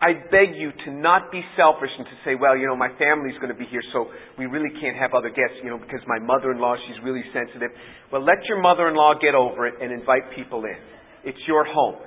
I 0.00 0.16
beg 0.32 0.56
you 0.56 0.72
to 0.86 0.90
not 0.96 1.30
be 1.30 1.44
selfish 1.60 1.92
and 1.92 2.08
to 2.08 2.16
say, 2.24 2.32
well, 2.32 2.56
you 2.56 2.64
know, 2.64 2.76
my 2.76 2.88
family's 2.96 3.36
going 3.36 3.52
to 3.52 3.58
be 3.58 3.68
here, 3.68 3.84
so 3.92 4.08
we 4.40 4.46
really 4.46 4.72
can't 4.80 4.96
have 4.96 5.12
other 5.12 5.28
guests, 5.28 5.60
you 5.62 5.68
know, 5.68 5.76
because 5.76 6.00
my 6.08 6.18
mother-in-law, 6.18 6.76
she's 6.88 6.96
really 7.04 7.20
sensitive. 7.36 7.68
Well, 8.10 8.24
let 8.24 8.40
your 8.48 8.64
mother-in-law 8.64 9.20
get 9.20 9.36
over 9.36 9.68
it 9.68 9.74
and 9.76 9.92
invite 9.92 10.32
people 10.34 10.64
in. 10.64 10.80
It's 11.28 11.38
your 11.46 11.68
home. 11.68 12.00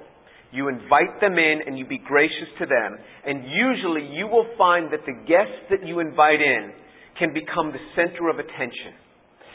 You 0.52 0.70
invite 0.70 1.22
them 1.22 1.38
in 1.38 1.62
and 1.66 1.78
you 1.78 1.86
be 1.86 2.02
gracious 2.02 2.50
to 2.60 2.66
them. 2.66 2.98
And 3.26 3.46
usually 3.46 4.10
you 4.10 4.26
will 4.26 4.50
find 4.58 4.92
that 4.92 5.06
the 5.06 5.14
guests 5.30 5.70
that 5.70 5.86
you 5.86 6.00
invite 6.00 6.42
in 6.42 6.74
can 7.20 7.30
become 7.30 7.70
the 7.70 7.82
center 7.94 8.30
of 8.30 8.40
attention. 8.42 8.98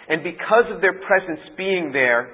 And 0.08 0.22
because 0.22 0.70
of 0.70 0.80
their 0.80 0.94
presence 0.94 1.42
being 1.56 1.90
there, 1.92 2.30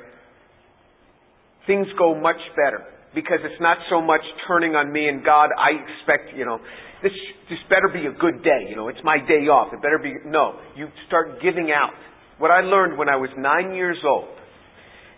things 1.66 1.86
go 1.98 2.14
much 2.14 2.40
better 2.56 2.93
because 3.14 3.38
it's 3.44 3.60
not 3.60 3.78
so 3.88 4.00
much 4.00 4.22
turning 4.46 4.74
on 4.74 4.92
me 4.92 5.08
and 5.08 5.24
God. 5.24 5.50
I 5.56 5.78
expect, 5.78 6.36
you 6.36 6.44
know, 6.44 6.58
this 7.02 7.12
this 7.48 7.58
better 7.68 7.88
be 7.92 8.06
a 8.06 8.12
good 8.18 8.42
day. 8.42 8.66
You 8.68 8.76
know, 8.76 8.88
it's 8.88 9.02
my 9.04 9.18
day 9.18 9.46
off. 9.46 9.72
It 9.72 9.80
better 9.82 9.98
be 10.02 10.14
no. 10.26 10.58
You 10.76 10.88
start 11.06 11.40
giving 11.42 11.70
out. 11.70 11.94
What 12.38 12.50
I 12.50 12.60
learned 12.60 12.98
when 12.98 13.08
I 13.08 13.16
was 13.16 13.30
nine 13.38 13.74
years 13.74 13.98
old 14.04 14.34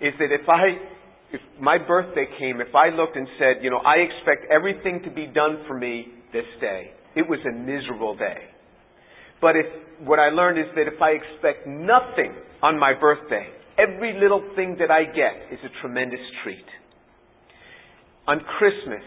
is 0.01 0.13
that 0.19 0.31
if 0.31 0.49
I 0.49 0.77
if 1.33 1.41
my 1.61 1.79
birthday 1.79 2.27
came, 2.39 2.61
if 2.61 2.75
I 2.75 2.95
looked 2.95 3.17
and 3.17 3.27
said, 3.39 3.63
you 3.63 3.71
know, 3.71 3.79
I 3.79 4.05
expect 4.05 4.51
everything 4.51 5.03
to 5.05 5.11
be 5.11 5.27
done 5.27 5.65
for 5.67 5.75
me 5.75 6.07
this 6.33 6.47
day, 6.61 6.93
it 7.17 7.27
was 7.29 7.41
a 7.49 7.53
miserable 7.53 8.17
day. 8.17 8.51
But 9.41 9.57
if 9.57 9.67
what 10.07 10.19
I 10.19 10.29
learned 10.29 10.59
is 10.59 10.67
that 10.77 10.87
if 10.87 11.01
I 11.01 11.11
expect 11.17 11.67
nothing 11.67 12.35
on 12.63 12.79
my 12.79 12.93
birthday, 12.99 13.49
every 13.79 14.19
little 14.21 14.43
thing 14.55 14.77
that 14.79 14.91
I 14.91 15.05
get 15.05 15.53
is 15.53 15.59
a 15.65 15.81
tremendous 15.81 16.21
treat 16.43 16.65
on 18.27 18.41
Christmas, 18.59 19.05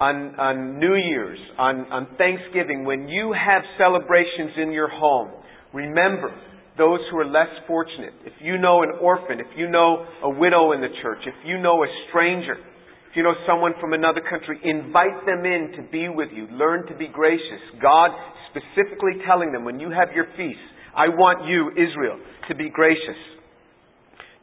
on, 0.00 0.34
on 0.38 0.78
New 0.78 0.94
Year's, 0.94 1.38
on, 1.58 1.86
on 1.92 2.08
Thanksgiving, 2.18 2.84
when 2.84 3.08
you 3.08 3.32
have 3.32 3.62
celebrations 3.78 4.52
in 4.60 4.72
your 4.72 4.88
home, 4.88 5.30
remember 5.72 6.34
those 6.78 7.00
who 7.10 7.18
are 7.18 7.26
less 7.26 7.52
fortunate. 7.66 8.14
If 8.24 8.32
you 8.40 8.58
know 8.58 8.82
an 8.82 8.92
orphan, 9.00 9.40
if 9.40 9.46
you 9.56 9.68
know 9.68 10.06
a 10.22 10.30
widow 10.30 10.72
in 10.72 10.80
the 10.80 10.88
church, 11.02 11.18
if 11.26 11.34
you 11.44 11.60
know 11.60 11.84
a 11.84 11.86
stranger, 12.08 12.54
if 12.54 13.16
you 13.16 13.22
know 13.22 13.34
someone 13.46 13.72
from 13.80 13.92
another 13.92 14.22
country, 14.22 14.58
invite 14.64 15.26
them 15.26 15.44
in 15.44 15.72
to 15.76 15.90
be 15.90 16.08
with 16.08 16.28
you. 16.34 16.46
Learn 16.52 16.86
to 16.86 16.96
be 16.96 17.08
gracious. 17.08 17.60
God 17.82 18.10
specifically 18.50 19.20
telling 19.26 19.52
them 19.52 19.64
when 19.64 19.78
you 19.78 19.90
have 19.90 20.14
your 20.14 20.26
feast, 20.36 20.62
I 20.96 21.08
want 21.08 21.46
you, 21.46 21.70
Israel, 21.70 22.18
to 22.48 22.54
be 22.54 22.70
gracious. 22.70 23.18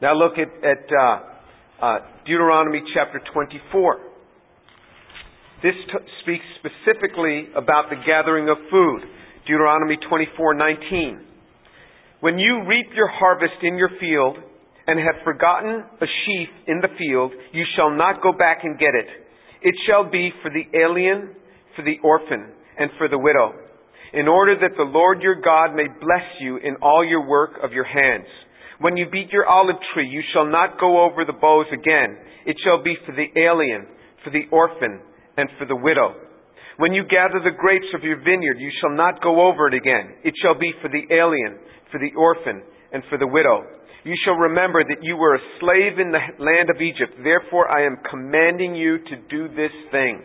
Now 0.00 0.14
look 0.14 0.34
at, 0.38 0.48
at 0.64 0.86
uh, 0.88 1.37
uh, 1.80 1.98
Deuteronomy 2.26 2.82
chapter 2.94 3.20
24. 3.32 3.98
This 5.62 5.74
t- 5.74 5.92
speaks 6.22 6.44
specifically 6.58 7.48
about 7.54 7.90
the 7.90 7.96
gathering 8.06 8.48
of 8.48 8.56
food. 8.70 9.00
Deuteronomy 9.46 9.96
24:19. 10.10 11.24
When 12.20 12.38
you 12.38 12.64
reap 12.66 12.86
your 12.94 13.08
harvest 13.08 13.62
in 13.62 13.76
your 13.76 13.90
field 14.00 14.38
and 14.86 14.98
have 14.98 15.22
forgotten 15.24 15.84
a 16.00 16.06
sheaf 16.06 16.48
in 16.66 16.80
the 16.80 16.88
field, 16.98 17.32
you 17.52 17.64
shall 17.76 17.90
not 17.90 18.22
go 18.22 18.32
back 18.32 18.64
and 18.64 18.78
get 18.78 18.94
it. 18.94 19.06
It 19.62 19.74
shall 19.86 20.04
be 20.04 20.32
for 20.42 20.50
the 20.50 20.66
alien, 20.78 21.34
for 21.76 21.82
the 21.82 21.98
orphan, 22.02 22.52
and 22.78 22.90
for 22.98 23.08
the 23.08 23.18
widow, 23.18 23.54
in 24.12 24.26
order 24.26 24.56
that 24.56 24.76
the 24.76 24.84
Lord 24.84 25.22
your 25.22 25.40
God 25.40 25.74
may 25.74 25.86
bless 25.86 26.26
you 26.40 26.56
in 26.56 26.76
all 26.82 27.04
your 27.04 27.26
work 27.26 27.58
of 27.62 27.72
your 27.72 27.84
hands. 27.84 28.26
When 28.80 28.96
you 28.96 29.06
beat 29.10 29.30
your 29.30 29.46
olive 29.46 29.76
tree, 29.92 30.08
you 30.08 30.22
shall 30.32 30.46
not 30.46 30.78
go 30.78 31.04
over 31.04 31.24
the 31.24 31.32
boughs 31.32 31.66
again. 31.72 32.16
It 32.46 32.56
shall 32.64 32.82
be 32.82 32.94
for 33.04 33.12
the 33.12 33.26
alien, 33.40 33.86
for 34.22 34.30
the 34.30 34.46
orphan, 34.52 35.00
and 35.36 35.48
for 35.58 35.66
the 35.66 35.76
widow. 35.76 36.14
When 36.78 36.92
you 36.92 37.02
gather 37.02 37.42
the 37.42 37.58
grapes 37.58 37.90
of 37.94 38.04
your 38.04 38.18
vineyard, 38.18 38.58
you 38.58 38.70
shall 38.80 38.94
not 38.94 39.20
go 39.20 39.48
over 39.50 39.66
it 39.66 39.74
again. 39.74 40.14
It 40.22 40.34
shall 40.42 40.54
be 40.54 40.70
for 40.80 40.88
the 40.88 41.02
alien, 41.10 41.58
for 41.90 41.98
the 41.98 42.14
orphan, 42.16 42.62
and 42.92 43.02
for 43.10 43.18
the 43.18 43.26
widow. 43.26 43.66
You 44.04 44.14
shall 44.24 44.38
remember 44.38 44.84
that 44.84 45.02
you 45.02 45.16
were 45.16 45.34
a 45.34 45.42
slave 45.58 45.98
in 45.98 46.12
the 46.14 46.22
land 46.38 46.70
of 46.70 46.80
Egypt. 46.80 47.18
Therefore, 47.22 47.66
I 47.66 47.84
am 47.84 47.98
commanding 48.08 48.76
you 48.76 48.98
to 48.98 49.14
do 49.28 49.48
this 49.48 49.74
thing. 49.90 50.22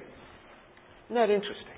Isn't 1.10 1.18
that 1.18 1.34
interesting? 1.34 1.74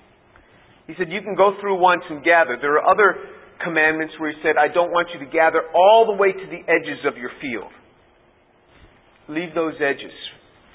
He 0.88 0.94
said, 1.00 1.08
You 1.10 1.22
can 1.22 1.36
go 1.36 1.55
through 1.62 1.79
once 1.79 2.03
and 2.10 2.24
gather. 2.24 2.58
There 2.60 2.75
are 2.75 2.86
other 2.86 3.15
commandments 3.63 4.13
where 4.19 4.31
he 4.31 4.38
said, 4.43 4.55
I 4.57 4.74
don't 4.74 4.91
want 4.91 5.07
you 5.13 5.25
to 5.25 5.31
gather 5.31 5.62
all 5.74 6.05
the 6.07 6.17
way 6.19 6.31
to 6.31 6.45
the 6.47 6.62
edges 6.71 7.00
of 7.05 7.17
your 7.17 7.31
field. 7.41 7.71
Leave 9.27 9.55
those 9.55 9.74
edges 9.81 10.13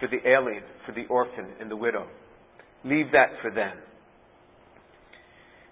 for 0.00 0.08
the 0.08 0.18
alien, 0.28 0.62
for 0.86 0.92
the 0.92 1.06
orphan, 1.08 1.46
and 1.60 1.70
the 1.70 1.76
widow. 1.76 2.06
Leave 2.84 3.12
that 3.12 3.28
for 3.42 3.50
them. 3.50 3.76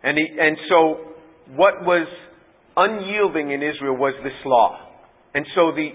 And, 0.02 0.16
he, 0.16 0.26
and 0.38 0.56
so, 0.68 1.56
what 1.56 1.82
was 1.82 2.06
unyielding 2.76 3.50
in 3.50 3.62
Israel 3.62 3.96
was 3.96 4.14
this 4.22 4.36
law. 4.44 4.78
And 5.34 5.44
so 5.54 5.72
the, 5.72 5.88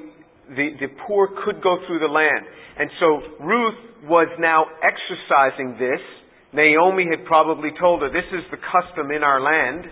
the, 0.49 0.67
the 0.81 0.87
poor 1.07 1.29
could 1.45 1.63
go 1.63 1.77
through 1.87 1.99
the 1.99 2.11
land. 2.11 2.45
And 2.77 2.89
so 2.99 3.45
Ruth 3.45 4.09
was 4.09 4.27
now 4.39 4.65
exercising 4.83 5.77
this. 5.79 6.01
Naomi 6.53 7.05
had 7.09 7.25
probably 7.25 7.69
told 7.79 8.01
her, 8.01 8.09
This 8.09 8.27
is 8.33 8.43
the 8.51 8.57
custom 8.57 9.11
in 9.11 9.23
our 9.23 9.41
land. 9.41 9.85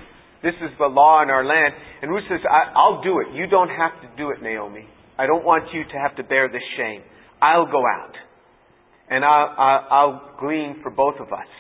This 0.43 0.55
is 0.61 0.71
the 0.79 0.87
law 0.87 1.21
in 1.21 1.29
our 1.29 1.45
land. 1.45 1.73
And 2.01 2.09
Ruth 2.09 2.23
says, 2.29 2.39
I'll 2.49 3.01
do 3.03 3.19
it. 3.19 3.35
You 3.35 3.47
don't 3.47 3.69
have 3.69 3.93
to 4.01 4.09
do 4.17 4.31
it, 4.31 4.41
Naomi. 4.41 4.87
I 5.17 5.27
don't 5.27 5.45
want 5.45 5.69
you 5.73 5.83
to 5.83 5.97
have 6.01 6.15
to 6.17 6.23
bear 6.23 6.49
this 6.49 6.65
shame. 6.77 7.01
I'll 7.41 7.69
go 7.69 7.83
out. 7.85 8.13
And 9.09 9.23
I'll, 9.25 9.53
I'll, 9.57 9.87
I'll 9.91 10.17
glean 10.39 10.79
for 10.81 10.89
both 10.89 11.15
of 11.19 11.27
us. 11.33 11.51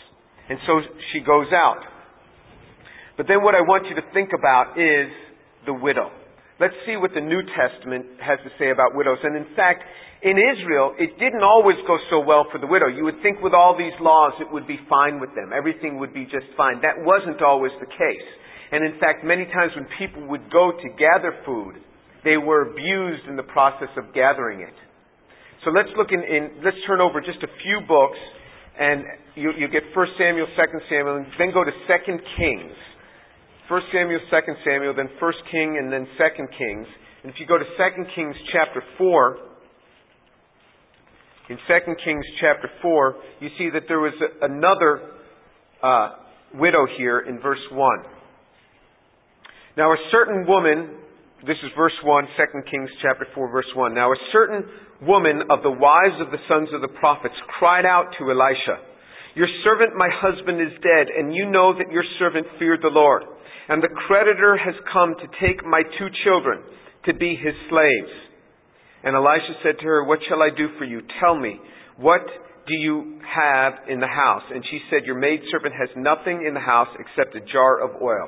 And 0.49 0.57
so 0.65 0.79
she 1.13 1.19
goes 1.19 1.47
out. 1.53 1.81
But 3.17 3.27
then 3.27 3.43
what 3.43 3.53
I 3.53 3.61
want 3.61 3.85
you 3.85 3.95
to 3.95 4.05
think 4.13 4.31
about 4.33 4.79
is 4.79 5.11
the 5.65 5.73
widow. 5.73 6.09
let's 6.59 6.73
see 6.85 6.97
what 6.97 7.11
the 7.13 7.21
New 7.21 7.41
Testament 7.53 8.05
has 8.17 8.39
to 8.41 8.49
say 8.57 8.71
about 8.71 8.95
widows. 8.97 9.17
And 9.21 9.37
in 9.37 9.45
fact, 9.53 9.83
in 10.21 10.37
Israel, 10.37 10.93
it 10.97 11.17
didn't 11.17 11.41
always 11.41 11.77
go 11.85 11.97
so 12.09 12.21
well 12.21 12.45
for 12.51 12.57
the 12.57 12.69
widow. 12.69 12.85
You 12.85 13.03
would 13.05 13.21
think 13.21 13.41
with 13.41 13.53
all 13.53 13.77
these 13.77 13.93
laws 14.01 14.33
it 14.41 14.49
would 14.49 14.65
be 14.65 14.77
fine 14.89 15.19
with 15.19 15.33
them. 15.33 15.49
Everything 15.53 15.97
would 15.97 16.13
be 16.13 16.25
just 16.25 16.49
fine. 16.57 16.81
That 16.81 17.01
wasn't 17.01 17.41
always 17.41 17.73
the 17.81 17.89
case. 17.89 18.29
And 18.71 18.85
in 18.85 18.99
fact, 18.99 19.23
many 19.23 19.45
times 19.45 19.71
when 19.75 19.87
people 19.99 20.27
would 20.29 20.51
go 20.51 20.71
to 20.71 20.87
gather 20.95 21.35
food, 21.45 21.75
they 22.23 22.37
were 22.37 22.71
abused 22.71 23.27
in 23.27 23.35
the 23.35 23.43
process 23.43 23.89
of 23.97 24.13
gathering 24.13 24.61
it. 24.61 24.73
So 25.65 25.71
let's 25.71 25.89
look 25.97 26.09
in, 26.11 26.23
in 26.23 26.63
let's 26.63 26.77
turn 26.87 27.01
over 27.01 27.19
just 27.21 27.43
a 27.43 27.51
few 27.61 27.81
books 27.87 28.17
and 28.79 29.03
you, 29.35 29.51
you 29.57 29.67
get 29.67 29.83
1 29.93 30.07
Samuel, 30.17 30.47
2 30.55 30.79
Samuel, 30.89 31.17
and 31.17 31.25
then 31.37 31.51
go 31.53 31.63
to 31.63 31.71
2 31.71 32.17
Kings. 32.37 32.75
1 33.69 33.81
Samuel, 33.93 34.19
2 34.29 34.39
Samuel, 34.65 34.93
then 34.95 35.09
1 35.19 35.33
King, 35.51 35.77
and 35.77 35.91
then 35.91 36.07
2 36.17 36.45
Kings. 36.57 36.87
And 37.23 37.31
if 37.31 37.39
you 37.39 37.45
go 37.45 37.57
to 37.57 37.63
2 37.63 38.03
Kings 38.15 38.35
chapter 38.51 38.81
4, 38.97 39.37
in 41.49 41.57
2 41.67 41.93
Kings 42.03 42.25
chapter 42.39 42.69
4, 42.81 43.15
you 43.41 43.49
see 43.57 43.69
that 43.73 43.83
there 43.87 43.99
was 43.99 44.13
a, 44.21 44.45
another 44.45 45.01
uh, 45.83 46.09
widow 46.55 46.87
here 46.97 47.19
in 47.19 47.39
verse 47.39 47.61
1. 47.71 47.99
Now 49.77 49.93
a 49.93 49.99
certain 50.11 50.45
woman, 50.45 50.99
this 51.47 51.55
is 51.63 51.71
verse 51.77 51.95
1, 52.03 52.27
2 52.35 52.69
Kings 52.69 52.89
chapter 53.01 53.25
4, 53.33 53.51
verse 53.51 53.71
1. 53.75 53.93
Now 53.95 54.11
a 54.11 54.19
certain 54.33 54.67
woman 55.07 55.47
of 55.49 55.63
the 55.63 55.71
wives 55.71 56.19
of 56.19 56.27
the 56.27 56.43
sons 56.49 56.67
of 56.75 56.81
the 56.81 56.91
prophets 56.99 57.35
cried 57.57 57.85
out 57.85 58.11
to 58.19 58.31
Elisha, 58.31 58.83
Your 59.35 59.47
servant, 59.63 59.95
my 59.95 60.09
husband, 60.11 60.59
is 60.59 60.75
dead, 60.83 61.07
and 61.07 61.33
you 61.33 61.49
know 61.49 61.71
that 61.71 61.91
your 61.91 62.03
servant 62.19 62.47
feared 62.59 62.81
the 62.83 62.91
Lord. 62.91 63.23
And 63.69 63.81
the 63.81 63.95
creditor 64.07 64.59
has 64.59 64.75
come 64.91 65.15
to 65.15 65.27
take 65.39 65.63
my 65.63 65.83
two 65.97 66.11
children 66.27 66.59
to 67.05 67.13
be 67.13 67.39
his 67.39 67.55
slaves. 67.69 68.11
And 69.03 69.15
Elisha 69.15 69.55
said 69.63 69.79
to 69.79 69.85
her, 69.87 70.03
What 70.03 70.19
shall 70.27 70.43
I 70.43 70.49
do 70.51 70.67
for 70.77 70.83
you? 70.83 70.99
Tell 71.23 71.39
me, 71.39 71.55
what 71.95 72.27
do 72.67 72.75
you 72.75 73.21
have 73.23 73.87
in 73.87 74.01
the 74.01 74.11
house? 74.11 74.43
And 74.53 74.63
she 74.69 74.79
said, 74.91 75.07
Your 75.07 75.17
maidservant 75.17 75.73
has 75.79 75.89
nothing 75.95 76.43
in 76.45 76.53
the 76.53 76.59
house 76.59 76.91
except 76.99 77.39
a 77.39 77.51
jar 77.51 77.79
of 77.79 78.01
oil. 78.01 78.27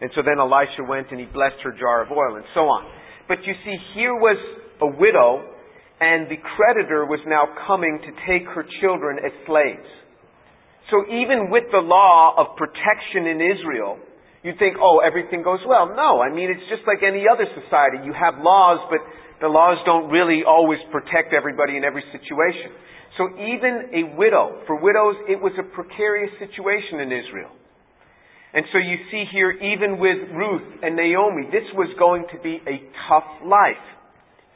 And 0.00 0.10
so 0.14 0.22
then 0.22 0.38
Elisha 0.38 0.82
went 0.88 1.10
and 1.10 1.20
he 1.20 1.26
blessed 1.26 1.62
her 1.62 1.72
jar 1.72 2.02
of 2.02 2.10
oil 2.10 2.36
and 2.36 2.44
so 2.54 2.66
on. 2.66 2.86
But 3.28 3.38
you 3.46 3.54
see, 3.64 3.76
here 3.94 4.14
was 4.14 4.36
a 4.82 4.90
widow 4.98 5.44
and 6.00 6.26
the 6.26 6.40
creditor 6.56 7.06
was 7.06 7.20
now 7.26 7.46
coming 7.66 8.00
to 8.02 8.10
take 8.26 8.46
her 8.54 8.66
children 8.80 9.18
as 9.24 9.32
slaves. 9.46 9.88
So 10.90 11.06
even 11.06 11.48
with 11.48 11.64
the 11.72 11.80
law 11.80 12.34
of 12.36 12.56
protection 12.58 13.26
in 13.30 13.40
Israel, 13.40 13.98
You'd 14.44 14.60
think, 14.60 14.76
oh, 14.76 15.00
everything 15.00 15.40
goes 15.40 15.64
well. 15.64 15.88
No, 15.96 16.20
I 16.20 16.28
mean, 16.28 16.52
it's 16.52 16.68
just 16.68 16.84
like 16.84 17.00
any 17.00 17.24
other 17.24 17.48
society. 17.56 18.04
You 18.04 18.12
have 18.12 18.36
laws, 18.44 18.76
but 18.92 19.00
the 19.40 19.48
laws 19.48 19.80
don't 19.88 20.12
really 20.12 20.44
always 20.44 20.78
protect 20.92 21.32
everybody 21.32 21.80
in 21.80 21.82
every 21.82 22.04
situation. 22.12 22.76
So 23.16 23.32
even 23.40 23.88
a 23.96 24.02
widow, 24.20 24.60
for 24.68 24.76
widows, 24.76 25.16
it 25.32 25.40
was 25.40 25.56
a 25.56 25.64
precarious 25.72 26.28
situation 26.36 27.00
in 27.00 27.08
Israel. 27.08 27.56
And 28.54 28.64
so 28.70 28.78
you 28.78 28.96
see 29.10 29.24
here, 29.32 29.50
even 29.50 29.98
with 29.98 30.30
Ruth 30.30 30.78
and 30.82 30.94
Naomi, 30.94 31.50
this 31.50 31.66
was 31.74 31.90
going 31.98 32.24
to 32.32 32.38
be 32.40 32.62
a 32.62 32.78
tough 33.10 33.26
life. 33.44 33.82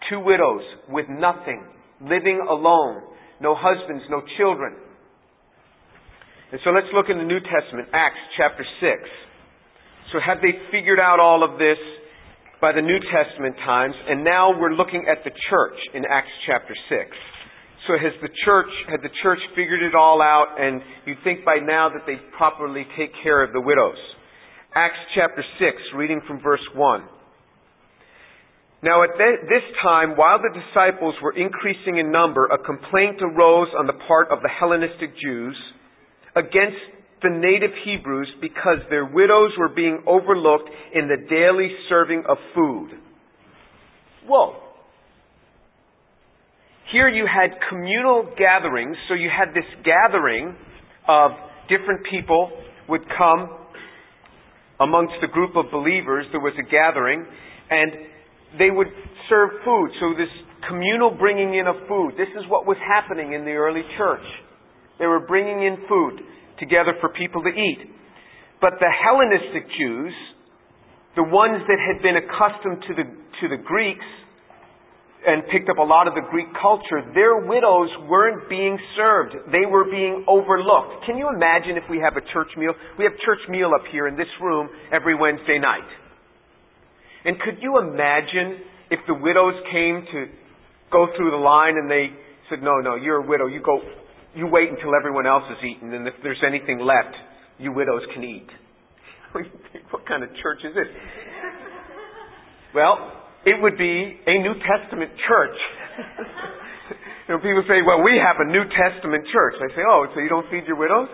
Two 0.08 0.20
widows 0.20 0.62
with 0.88 1.06
nothing, 1.10 1.66
living 2.00 2.38
alone, 2.48 3.02
no 3.42 3.56
husbands, 3.58 4.04
no 4.08 4.22
children. 4.38 4.74
And 6.52 6.60
so 6.62 6.70
let's 6.70 6.86
look 6.94 7.06
in 7.10 7.18
the 7.18 7.26
New 7.26 7.40
Testament, 7.42 7.88
Acts 7.92 8.22
chapter 8.38 8.62
6. 8.62 9.02
So 10.12 10.18
had 10.24 10.38
they 10.38 10.54
figured 10.70 11.00
out 11.00 11.18
all 11.18 11.42
of 11.42 11.58
this 11.58 11.76
by 12.60 12.72
the 12.72 12.80
New 12.80 12.98
Testament 13.10 13.56
times, 13.66 13.94
and 14.08 14.22
now 14.24 14.54
we're 14.58 14.72
looking 14.72 15.06
at 15.10 15.24
the 15.24 15.30
church 15.50 15.78
in 15.92 16.04
Acts 16.08 16.32
chapter 16.46 16.74
6. 16.88 17.10
So 17.88 17.94
has 17.96 18.12
the 18.20 18.28
church, 18.44 18.68
had 18.90 19.00
the 19.00 19.08
church 19.22 19.38
figured 19.56 19.82
it 19.82 19.94
all 19.94 20.20
out, 20.20 20.60
and 20.60 20.82
you'd 21.06 21.24
think 21.24 21.42
by 21.42 21.56
now 21.56 21.88
that 21.88 22.04
they'd 22.06 22.20
properly 22.36 22.84
take 22.98 23.10
care 23.22 23.42
of 23.42 23.54
the 23.54 23.62
widows. 23.62 23.96
Acts 24.74 25.00
chapter 25.16 25.42
6, 25.58 25.76
reading 25.96 26.20
from 26.28 26.38
verse 26.42 26.60
1. 26.76 27.08
Now 28.82 29.02
at 29.04 29.16
this 29.16 29.64
time, 29.82 30.18
while 30.18 30.38
the 30.38 30.52
disciples 30.52 31.14
were 31.22 31.32
increasing 31.32 31.96
in 31.96 32.12
number, 32.12 32.44
a 32.52 32.58
complaint 32.58 33.22
arose 33.22 33.68
on 33.76 33.86
the 33.86 33.96
part 34.06 34.28
of 34.30 34.42
the 34.42 34.50
Hellenistic 34.50 35.16
Jews 35.16 35.56
against 36.36 36.76
the 37.22 37.30
native 37.30 37.72
Hebrews 37.86 38.28
because 38.42 38.84
their 38.90 39.06
widows 39.06 39.52
were 39.58 39.70
being 39.70 40.04
overlooked 40.06 40.68
in 40.94 41.08
the 41.08 41.26
daily 41.28 41.70
serving 41.88 42.22
of 42.28 42.36
food. 42.54 42.90
Whoa. 44.26 44.67
Here 46.92 47.08
you 47.08 47.26
had 47.28 47.50
communal 47.68 48.24
gatherings, 48.38 48.96
so 49.08 49.14
you 49.14 49.28
had 49.28 49.52
this 49.52 49.68
gathering 49.84 50.56
of 51.06 51.32
different 51.68 52.00
people 52.10 52.50
would 52.88 53.02
come 53.12 53.50
amongst 54.80 55.20
a 55.22 55.28
group 55.28 55.54
of 55.56 55.66
believers. 55.70 56.24
There 56.32 56.40
was 56.40 56.54
a 56.56 56.64
gathering, 56.64 57.26
and 57.68 57.92
they 58.58 58.70
would 58.70 58.88
serve 59.28 59.50
food. 59.64 59.90
So 60.00 60.16
this 60.16 60.32
communal 60.66 61.12
bringing 61.12 61.60
in 61.60 61.66
of 61.66 61.76
food. 61.88 62.16
This 62.16 62.32
is 62.32 62.48
what 62.48 62.64
was 62.66 62.78
happening 62.80 63.34
in 63.34 63.44
the 63.44 63.52
early 63.52 63.82
church. 63.98 64.24
They 64.98 65.06
were 65.06 65.20
bringing 65.20 65.68
in 65.68 65.84
food 65.88 66.24
together 66.58 66.96
for 67.00 67.10
people 67.12 67.42
to 67.42 67.52
eat. 67.52 67.84
But 68.60 68.80
the 68.80 68.88
Hellenistic 68.88 69.68
Jews, 69.78 70.14
the 71.16 71.22
ones 71.22 71.62
that 71.68 71.78
had 71.78 72.00
been 72.02 72.16
accustomed 72.16 72.80
to 72.88 72.92
the, 72.96 73.04
to 73.04 73.44
the 73.52 73.60
Greeks 73.62 74.08
and 75.26 75.42
picked 75.50 75.68
up 75.68 75.78
a 75.78 75.84
lot 75.84 76.06
of 76.06 76.14
the 76.14 76.22
Greek 76.30 76.46
culture, 76.60 77.02
their 77.14 77.36
widows 77.44 77.90
weren't 78.08 78.48
being 78.48 78.78
served. 78.96 79.34
They 79.50 79.66
were 79.66 79.84
being 79.84 80.24
overlooked. 80.28 81.04
Can 81.06 81.18
you 81.18 81.28
imagine 81.28 81.76
if 81.76 81.84
we 81.90 81.98
have 81.98 82.16
a 82.16 82.24
church 82.32 82.48
meal? 82.56 82.72
We 82.98 83.04
have 83.04 83.12
church 83.24 83.42
meal 83.48 83.72
up 83.74 83.84
here 83.90 84.06
in 84.06 84.16
this 84.16 84.30
room 84.40 84.68
every 84.92 85.14
Wednesday 85.14 85.58
night. 85.58 85.88
And 87.24 87.38
could 87.40 87.58
you 87.60 87.78
imagine 87.78 88.62
if 88.90 89.00
the 89.06 89.14
widows 89.14 89.54
came 89.72 90.06
to 90.12 90.26
go 90.90 91.08
through 91.16 91.32
the 91.32 91.42
line 91.42 91.76
and 91.76 91.90
they 91.90 92.08
said, 92.48 92.62
no, 92.62 92.78
no, 92.80 92.94
you're 92.94 93.24
a 93.24 93.26
widow. 93.26 93.46
You 93.46 93.60
go 93.60 93.80
you 94.34 94.46
wait 94.46 94.68
until 94.70 94.94
everyone 94.94 95.26
else 95.26 95.44
has 95.48 95.58
eaten, 95.64 95.92
and 95.92 96.06
if 96.06 96.14
there's 96.22 96.42
anything 96.46 96.78
left, 96.78 97.16
you 97.58 97.72
widows 97.72 98.02
can 98.14 98.22
eat. 98.22 98.46
what 99.90 100.06
kind 100.06 100.22
of 100.22 100.30
church 100.42 100.60
is 100.64 100.74
this? 100.74 100.86
Well, 102.74 103.27
it 103.46 103.56
would 103.62 103.78
be 103.78 104.18
a 104.26 104.34
New 104.42 104.54
Testament 104.58 105.10
church. 105.26 105.58
you 107.28 107.30
know, 107.34 107.38
people 107.38 107.62
say, 107.70 107.84
well, 107.86 108.02
we 108.02 108.18
have 108.18 108.42
a 108.42 108.48
New 108.50 108.66
Testament 108.66 109.26
church. 109.30 109.54
I 109.62 109.68
say, 109.74 109.84
oh, 109.86 110.06
so 110.14 110.18
you 110.18 110.28
don't 110.28 110.46
feed 110.50 110.66
your 110.66 110.78
widows? 110.78 111.10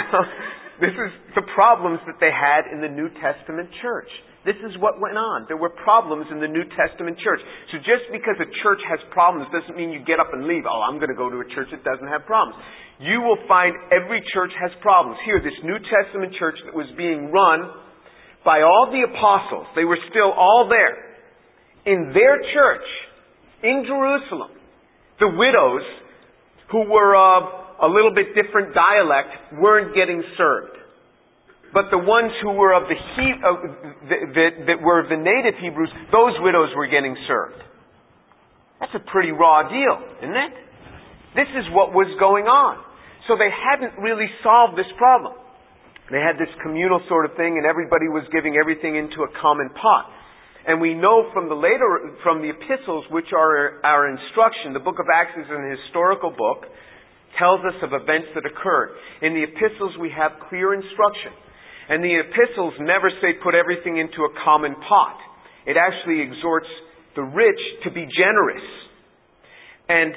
this 0.82 0.92
is 0.92 1.10
the 1.36 1.44
problems 1.54 2.00
that 2.04 2.20
they 2.20 2.32
had 2.32 2.68
in 2.68 2.80
the 2.80 2.90
New 2.90 3.08
Testament 3.20 3.68
church. 3.80 4.10
This 4.46 4.56
is 4.64 4.78
what 4.78 4.96
went 5.02 5.18
on. 5.18 5.44
There 5.50 5.58
were 5.58 5.72
problems 5.82 6.30
in 6.30 6.38
the 6.40 6.48
New 6.48 6.64
Testament 6.72 7.18
church. 7.20 7.42
So 7.74 7.82
just 7.82 8.06
because 8.14 8.38
a 8.38 8.48
church 8.62 8.80
has 8.86 9.02
problems 9.10 9.50
doesn't 9.50 9.76
mean 9.76 9.90
you 9.90 10.00
get 10.06 10.22
up 10.22 10.30
and 10.32 10.46
leave. 10.46 10.64
Oh, 10.64 10.80
I'm 10.86 10.96
going 11.02 11.12
to 11.12 11.18
go 11.18 11.28
to 11.28 11.42
a 11.42 11.48
church 11.52 11.68
that 11.74 11.82
doesn't 11.82 12.06
have 12.06 12.24
problems. 12.24 12.56
You 13.02 13.20
will 13.20 13.38
find 13.50 13.74
every 13.90 14.22
church 14.32 14.54
has 14.56 14.70
problems. 14.80 15.18
Here, 15.26 15.42
this 15.42 15.56
New 15.66 15.76
Testament 15.82 16.32
church 16.38 16.56
that 16.64 16.72
was 16.72 16.86
being 16.96 17.34
run 17.34 17.66
by 18.46 18.62
all 18.62 18.88
the 18.88 19.04
apostles, 19.04 19.66
they 19.74 19.84
were 19.84 19.98
still 20.08 20.30
all 20.30 20.70
there. 20.70 21.07
In 21.88 22.12
their 22.12 22.36
church, 22.52 22.88
in 23.64 23.84
Jerusalem, 23.88 24.52
the 25.18 25.32
widows 25.32 25.82
who 26.70 26.84
were 26.84 27.16
of 27.16 27.42
a 27.80 27.88
little 27.88 28.12
bit 28.12 28.36
different 28.36 28.76
dialect 28.76 29.56
weren't 29.56 29.96
getting 29.96 30.22
served. 30.36 30.76
But 31.72 31.88
the 31.90 31.98
ones 32.00 32.32
who 32.42 32.52
were 32.52 32.72
of 32.76 32.88
the 32.88 32.96
he, 32.96 33.26
uh, 33.40 33.48
that, 34.08 34.52
that 34.68 34.78
were 34.80 35.04
the 35.08 35.16
native 35.16 35.56
Hebrews, 35.60 35.92
those 36.12 36.36
widows 36.40 36.72
were 36.76 36.88
getting 36.88 37.16
served. 37.28 37.60
That's 38.80 38.94
a 38.94 39.04
pretty 39.10 39.32
raw 39.32 39.68
deal, 39.68 39.96
isn't 40.22 40.36
it? 40.36 40.54
This 41.36 41.50
is 41.56 41.68
what 41.72 41.92
was 41.92 42.08
going 42.20 42.48
on. 42.48 42.84
So 43.28 43.36
they 43.36 43.52
hadn't 43.52 44.00
really 44.00 44.28
solved 44.42 44.76
this 44.80 44.88
problem. 44.96 45.36
They 46.08 46.24
had 46.24 46.40
this 46.40 46.48
communal 46.64 47.04
sort 47.08 47.28
of 47.28 47.36
thing, 47.36 47.60
and 47.60 47.68
everybody 47.68 48.08
was 48.08 48.24
giving 48.32 48.56
everything 48.56 48.96
into 48.96 49.28
a 49.28 49.30
common 49.40 49.68
pot. 49.76 50.08
And 50.68 50.84
we 50.84 50.92
know 50.92 51.32
from 51.32 51.48
the 51.48 51.56
later, 51.56 52.12
from 52.22 52.44
the 52.44 52.52
epistles, 52.52 53.08
which 53.08 53.32
are 53.32 53.80
our 53.80 54.04
instruction, 54.04 54.76
the 54.76 54.84
book 54.84 55.00
of 55.00 55.08
Acts 55.08 55.32
is 55.40 55.48
an 55.48 55.64
historical 55.64 56.28
book, 56.28 56.68
tells 57.40 57.64
us 57.64 57.80
of 57.80 57.96
events 57.96 58.28
that 58.36 58.44
occurred. 58.44 58.92
In 59.24 59.32
the 59.32 59.48
epistles, 59.48 59.96
we 59.96 60.12
have 60.12 60.36
clear 60.52 60.76
instruction. 60.76 61.32
And 61.88 62.04
the 62.04 62.20
epistles 62.20 62.74
never 62.84 63.08
say 63.24 63.40
put 63.42 63.56
everything 63.56 63.96
into 63.96 64.28
a 64.28 64.32
common 64.44 64.76
pot. 64.76 65.16
It 65.64 65.80
actually 65.80 66.20
exhorts 66.20 66.68
the 67.16 67.22
rich 67.24 67.62
to 67.84 67.90
be 67.90 68.04
generous. 68.04 68.68
And 69.88 70.12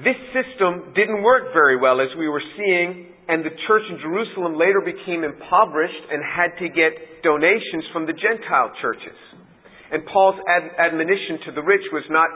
this 0.00 0.16
system 0.32 0.96
didn't 0.96 1.20
work 1.20 1.52
very 1.52 1.76
well 1.76 2.00
as 2.00 2.08
we 2.16 2.24
were 2.24 2.42
seeing, 2.56 3.09
and 3.30 3.46
the 3.46 3.54
church 3.70 3.86
in 3.86 4.02
Jerusalem 4.02 4.58
later 4.58 4.82
became 4.82 5.22
impoverished 5.22 6.02
and 6.10 6.18
had 6.18 6.50
to 6.58 6.66
get 6.66 7.22
donations 7.22 7.86
from 7.94 8.10
the 8.10 8.16
Gentile 8.18 8.74
churches. 8.82 9.14
And 9.94 10.02
Paul's 10.10 10.38
ad- 10.50 10.74
admonition 10.90 11.38
to 11.46 11.50
the 11.54 11.62
rich 11.62 11.86
was 11.94 12.02
not 12.10 12.26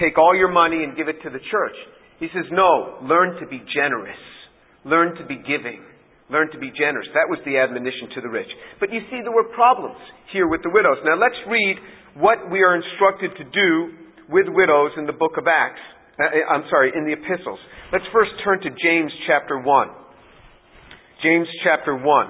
take 0.00 0.16
all 0.16 0.32
your 0.32 0.48
money 0.48 0.88
and 0.88 0.96
give 0.96 1.12
it 1.12 1.20
to 1.20 1.28
the 1.28 1.44
church. 1.52 1.76
He 2.16 2.32
says, 2.32 2.48
no, 2.48 2.96
learn 3.04 3.36
to 3.40 3.46
be 3.46 3.60
generous. 3.76 4.16
Learn 4.88 5.16
to 5.20 5.24
be 5.28 5.36
giving. 5.36 5.84
Learn 6.32 6.48
to 6.52 6.58
be 6.58 6.72
generous. 6.72 7.08
That 7.12 7.28
was 7.28 7.40
the 7.44 7.60
admonition 7.60 8.08
to 8.16 8.20
the 8.24 8.32
rich. 8.32 8.48
But 8.80 8.92
you 8.92 9.04
see, 9.12 9.20
there 9.20 9.34
were 9.34 9.52
problems 9.52 10.00
here 10.32 10.48
with 10.48 10.64
the 10.64 10.72
widows. 10.72 10.96
Now 11.04 11.20
let's 11.20 11.36
read 11.44 11.76
what 12.16 12.48
we 12.48 12.64
are 12.64 12.76
instructed 12.76 13.36
to 13.36 13.44
do 13.44 13.68
with 14.32 14.48
widows 14.48 14.96
in 14.96 15.04
the 15.04 15.12
book 15.12 15.36
of 15.36 15.44
Acts. 15.44 15.82
Uh, 16.20 16.52
I'm 16.52 16.64
sorry, 16.68 16.92
in 16.94 17.04
the 17.04 17.12
epistles. 17.16 17.58
Let's 17.92 18.04
first 18.12 18.30
turn 18.44 18.60
to 18.60 18.68
James 18.68 19.10
chapter 19.26 19.58
1. 19.58 19.88
James 21.22 21.48
chapter 21.64 21.96
1. 21.96 22.26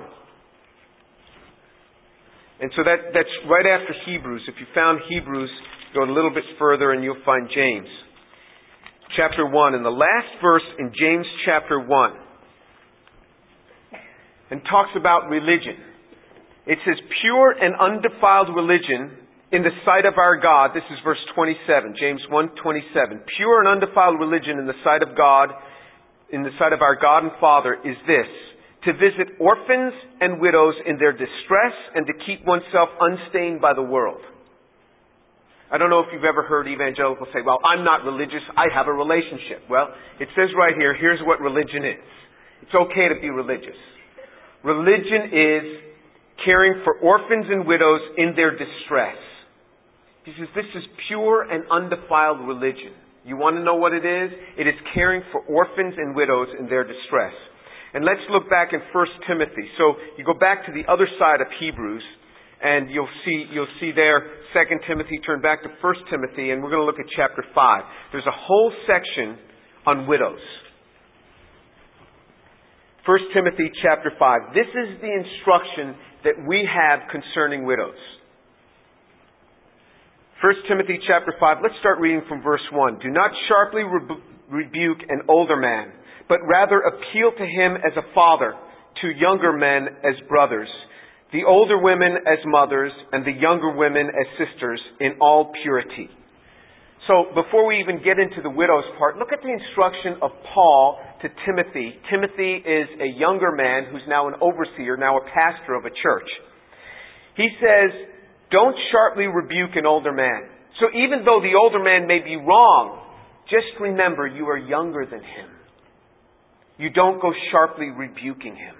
And 2.60 2.70
so 2.76 2.84
that, 2.84 3.10
that's 3.12 3.34
right 3.48 3.66
after 3.66 3.94
Hebrews. 4.06 4.42
If 4.46 4.54
you 4.60 4.66
found 4.74 5.00
Hebrews, 5.08 5.50
go 5.94 6.04
a 6.04 6.12
little 6.12 6.30
bit 6.30 6.44
further 6.58 6.92
and 6.92 7.02
you'll 7.02 7.24
find 7.24 7.48
James. 7.52 7.88
Chapter 9.16 9.48
1. 9.48 9.74
And 9.74 9.84
the 9.84 9.90
last 9.90 10.28
verse 10.40 10.62
in 10.78 10.92
James 10.94 11.26
chapter 11.44 11.80
1 11.80 12.12
and 14.50 14.60
talks 14.70 14.90
about 14.96 15.28
religion. 15.28 15.78
It 16.66 16.78
says, 16.86 16.96
pure 17.22 17.54
and 17.58 17.74
undefiled 17.74 18.54
religion 18.54 19.19
in 19.52 19.62
the 19.62 19.74
sight 19.84 20.06
of 20.06 20.14
our 20.16 20.38
God, 20.38 20.70
this 20.74 20.86
is 20.90 20.98
verse 21.02 21.18
27, 21.34 21.94
James 21.98 22.22
1:27. 22.30 23.20
Pure 23.36 23.60
and 23.60 23.68
undefiled 23.68 24.18
religion 24.18 24.58
in 24.58 24.66
the 24.66 24.78
sight 24.84 25.02
of 25.02 25.16
God, 25.16 25.50
in 26.30 26.42
the 26.42 26.54
sight 26.58 26.72
of 26.72 26.82
our 26.82 26.94
God 26.94 27.24
and 27.24 27.32
Father 27.40 27.74
is 27.82 27.96
this: 28.06 28.30
to 28.84 28.92
visit 28.94 29.34
orphans 29.40 29.92
and 30.20 30.40
widows 30.40 30.74
in 30.86 30.98
their 30.98 31.12
distress 31.12 31.74
and 31.94 32.06
to 32.06 32.14
keep 32.26 32.44
oneself 32.46 32.88
unstained 33.00 33.60
by 33.60 33.74
the 33.74 33.82
world. 33.82 34.22
I 35.70 35.78
don't 35.78 35.90
know 35.90 36.00
if 36.00 36.06
you've 36.12 36.24
ever 36.24 36.42
heard 36.42 36.66
evangelicals 36.66 37.28
say, 37.32 37.42
well, 37.46 37.58
I'm 37.62 37.84
not 37.84 38.02
religious, 38.02 38.42
I 38.56 38.66
have 38.74 38.88
a 38.88 38.92
relationship. 38.92 39.62
Well, 39.70 39.94
it 40.18 40.26
says 40.34 40.50
right 40.58 40.74
here, 40.74 40.94
here's 40.98 41.20
what 41.22 41.40
religion 41.40 41.84
is. 41.86 42.02
It's 42.62 42.74
okay 42.74 43.06
to 43.06 43.20
be 43.20 43.30
religious. 43.30 43.78
Religion 44.64 45.30
is 45.30 45.64
caring 46.44 46.82
for 46.82 46.98
orphans 46.98 47.46
and 47.48 47.66
widows 47.66 48.00
in 48.16 48.34
their 48.34 48.50
distress. 48.50 49.14
He 50.30 50.38
says 50.38 50.48
this 50.54 50.70
is 50.78 50.86
pure 51.08 51.42
and 51.42 51.66
undefiled 51.66 52.46
religion. 52.46 52.94
You 53.26 53.34
want 53.36 53.58
to 53.58 53.62
know 53.66 53.74
what 53.74 53.92
it 53.92 54.06
is? 54.06 54.30
It 54.56 54.70
is 54.70 54.78
caring 54.94 55.22
for 55.32 55.42
orphans 55.42 55.94
and 55.98 56.14
widows 56.14 56.48
in 56.54 56.70
their 56.70 56.86
distress. 56.86 57.34
And 57.92 58.04
let's 58.04 58.22
look 58.30 58.48
back 58.48 58.70
in 58.70 58.78
1 58.78 59.06
Timothy. 59.26 59.66
So 59.76 59.98
you 60.16 60.24
go 60.24 60.38
back 60.38 60.64
to 60.66 60.72
the 60.72 60.86
other 60.86 61.10
side 61.18 61.42
of 61.42 61.48
Hebrews, 61.58 62.04
and 62.62 62.88
you'll 62.90 63.10
see, 63.26 63.50
you'll 63.50 63.74
see 63.80 63.90
there 63.90 64.22
2 64.54 64.86
Timothy, 64.86 65.18
turn 65.26 65.42
back 65.42 65.62
to 65.64 65.68
1 65.68 65.94
Timothy, 66.10 66.54
and 66.54 66.62
we're 66.62 66.70
going 66.70 66.82
to 66.82 66.86
look 66.86 67.02
at 67.02 67.10
chapter 67.16 67.42
5. 67.42 67.82
There's 68.12 68.30
a 68.30 68.38
whole 68.46 68.72
section 68.86 69.34
on 69.84 70.06
widows. 70.06 70.38
1 73.04 73.18
Timothy 73.34 73.66
chapter 73.82 74.12
5. 74.16 74.54
This 74.54 74.70
is 74.70 75.00
the 75.02 75.10
instruction 75.10 75.98
that 76.22 76.38
we 76.46 76.62
have 76.62 77.10
concerning 77.10 77.66
widows. 77.66 77.98
1 80.40 80.54
Timothy 80.72 80.96
chapter 81.04 81.36
5, 81.36 81.58
let's 81.60 81.76
start 81.80 82.00
reading 82.00 82.24
from 82.26 82.40
verse 82.40 82.64
1. 82.72 83.00
Do 83.04 83.12
not 83.12 83.28
sharply 83.46 83.84
rebu- 83.84 84.24
rebuke 84.48 85.04
an 85.10 85.20
older 85.28 85.56
man, 85.60 85.92
but 86.32 86.40
rather 86.48 86.80
appeal 86.80 87.28
to 87.36 87.44
him 87.44 87.76
as 87.76 87.92
a 88.00 88.08
father, 88.14 88.54
to 89.02 89.08
younger 89.20 89.52
men 89.52 90.00
as 90.00 90.16
brothers, 90.32 90.68
the 91.34 91.44
older 91.44 91.76
women 91.76 92.24
as 92.24 92.38
mothers, 92.46 92.90
and 93.12 93.20
the 93.26 93.36
younger 93.36 93.76
women 93.76 94.08
as 94.08 94.26
sisters 94.40 94.80
in 95.00 95.20
all 95.20 95.52
purity. 95.62 96.08
So 97.06 97.36
before 97.36 97.68
we 97.68 97.76
even 97.76 98.00
get 98.00 98.16
into 98.16 98.40
the 98.40 98.48
widow's 98.48 98.88
part, 98.96 99.18
look 99.18 99.36
at 99.36 99.44
the 99.44 99.52
instruction 99.52 100.24
of 100.24 100.30
Paul 100.54 101.04
to 101.20 101.28
Timothy. 101.44 102.00
Timothy 102.08 102.64
is 102.64 102.88
a 102.96 103.12
younger 103.12 103.52
man 103.52 103.92
who's 103.92 104.08
now 104.08 104.28
an 104.28 104.40
overseer, 104.40 104.96
now 104.96 105.18
a 105.18 105.24
pastor 105.36 105.76
of 105.76 105.84
a 105.84 105.92
church. 105.92 106.28
He 107.36 107.48
says, 107.60 108.19
don't 108.50 108.76
sharply 108.90 109.26
rebuke 109.26 109.76
an 109.76 109.86
older 109.86 110.12
man. 110.12 110.48
So 110.80 110.86
even 110.90 111.24
though 111.24 111.40
the 111.40 111.58
older 111.60 111.82
man 111.82 112.06
may 112.06 112.20
be 112.20 112.36
wrong, 112.36 113.02
just 113.48 113.66
remember 113.80 114.26
you 114.26 114.46
are 114.46 114.58
younger 114.58 115.04
than 115.04 115.20
him. 115.20 115.50
You 116.78 116.90
don't 116.90 117.20
go 117.20 117.32
sharply 117.50 117.90
rebuking 117.90 118.56
him. 118.56 118.74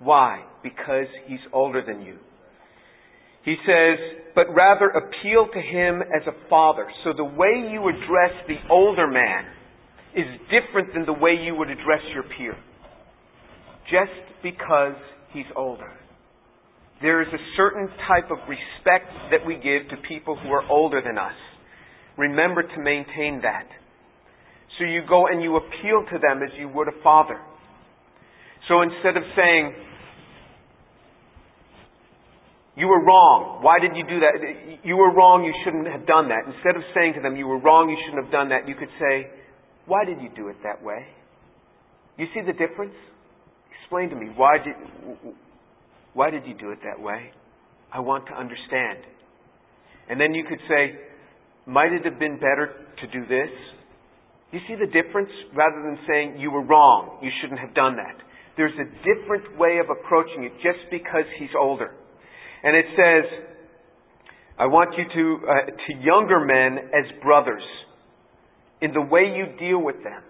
Why? 0.00 0.42
Because 0.62 1.06
he's 1.26 1.38
older 1.52 1.82
than 1.86 2.02
you. 2.02 2.18
He 3.44 3.56
says, 3.66 3.98
but 4.34 4.46
rather 4.54 4.86
appeal 4.86 5.48
to 5.52 5.60
him 5.60 6.00
as 6.02 6.26
a 6.26 6.48
father. 6.48 6.86
So 7.04 7.12
the 7.16 7.24
way 7.24 7.70
you 7.70 7.88
address 7.88 8.34
the 8.48 8.56
older 8.70 9.06
man 9.06 9.44
is 10.14 10.26
different 10.50 10.94
than 10.94 11.06
the 11.06 11.12
way 11.12 11.32
you 11.42 11.54
would 11.54 11.70
address 11.70 12.02
your 12.12 12.24
peer. 12.36 12.56
Just 13.90 14.42
because 14.42 14.94
he's 15.32 15.46
older. 15.56 15.90
There 17.02 17.20
is 17.20 17.28
a 17.34 17.42
certain 17.56 17.88
type 18.06 18.30
of 18.30 18.38
respect 18.48 19.10
that 19.30 19.44
we 19.44 19.54
give 19.54 19.90
to 19.90 19.96
people 20.08 20.36
who 20.36 20.50
are 20.50 20.62
older 20.70 21.02
than 21.04 21.18
us. 21.18 21.34
Remember 22.16 22.62
to 22.62 22.78
maintain 22.78 23.40
that. 23.42 23.66
So 24.78 24.84
you 24.84 25.02
go 25.08 25.26
and 25.26 25.42
you 25.42 25.56
appeal 25.56 26.04
to 26.12 26.18
them 26.18 26.42
as 26.42 26.50
you 26.58 26.68
would 26.68 26.88
a 26.88 27.02
father. 27.02 27.40
So 28.68 28.82
instead 28.82 29.16
of 29.16 29.24
saying, 29.36 29.74
you 32.76 32.86
were 32.86 33.04
wrong. 33.04 33.60
Why 33.62 33.78
did 33.80 33.92
you 33.96 34.04
do 34.08 34.20
that? 34.20 34.80
You 34.84 34.96
were 34.96 35.12
wrong. 35.12 35.44
You 35.44 35.52
shouldn't 35.64 35.88
have 35.88 36.06
done 36.06 36.28
that. 36.28 36.46
Instead 36.46 36.76
of 36.76 36.82
saying 36.94 37.14
to 37.16 37.20
them, 37.20 37.36
you 37.36 37.46
were 37.46 37.58
wrong. 37.58 37.90
You 37.90 37.96
shouldn't 38.06 38.24
have 38.24 38.32
done 38.32 38.48
that, 38.48 38.68
you 38.68 38.74
could 38.74 38.88
say, 38.98 39.28
why 39.86 40.04
did 40.04 40.22
you 40.22 40.30
do 40.34 40.48
it 40.48 40.56
that 40.62 40.82
way? 40.82 41.04
You 42.16 42.26
see 42.32 42.40
the 42.40 42.52
difference? 42.52 42.94
Explain 43.82 44.10
to 44.10 44.16
me. 44.16 44.30
Why 44.36 44.58
did, 44.58 44.74
why 46.14 46.30
did 46.30 46.46
you 46.46 46.54
do 46.54 46.70
it 46.70 46.78
that 46.84 47.02
way? 47.02 47.30
I 47.92 48.00
want 48.00 48.26
to 48.26 48.32
understand. 48.32 48.98
And 50.08 50.20
then 50.20 50.34
you 50.34 50.44
could 50.48 50.60
say, 50.68 50.98
might 51.66 51.92
it 51.92 52.04
have 52.04 52.18
been 52.18 52.36
better 52.36 52.72
to 53.00 53.06
do 53.06 53.26
this? 53.26 53.50
You 54.50 54.60
see 54.68 54.74
the 54.74 54.86
difference? 54.86 55.30
Rather 55.54 55.82
than 55.82 55.98
saying, 56.06 56.38
you 56.38 56.50
were 56.50 56.64
wrong, 56.64 57.18
you 57.22 57.30
shouldn't 57.40 57.60
have 57.60 57.74
done 57.74 57.96
that. 57.96 58.16
There's 58.56 58.74
a 58.74 58.88
different 59.00 59.58
way 59.58 59.78
of 59.78 59.86
approaching 59.88 60.44
it 60.44 60.52
just 60.62 60.90
because 60.90 61.24
he's 61.38 61.54
older. 61.58 61.92
And 62.62 62.76
it 62.76 62.84
says, 62.92 63.44
I 64.58 64.66
want 64.66 64.94
you 64.98 65.04
to, 65.04 65.46
uh, 65.46 65.66
to 65.66 66.04
younger 66.04 66.40
men 66.40 66.90
as 66.92 67.22
brothers 67.22 67.62
in 68.82 68.92
the 68.92 69.00
way 69.00 69.32
you 69.34 69.56
deal 69.58 69.82
with 69.82 69.96
them. 70.04 70.22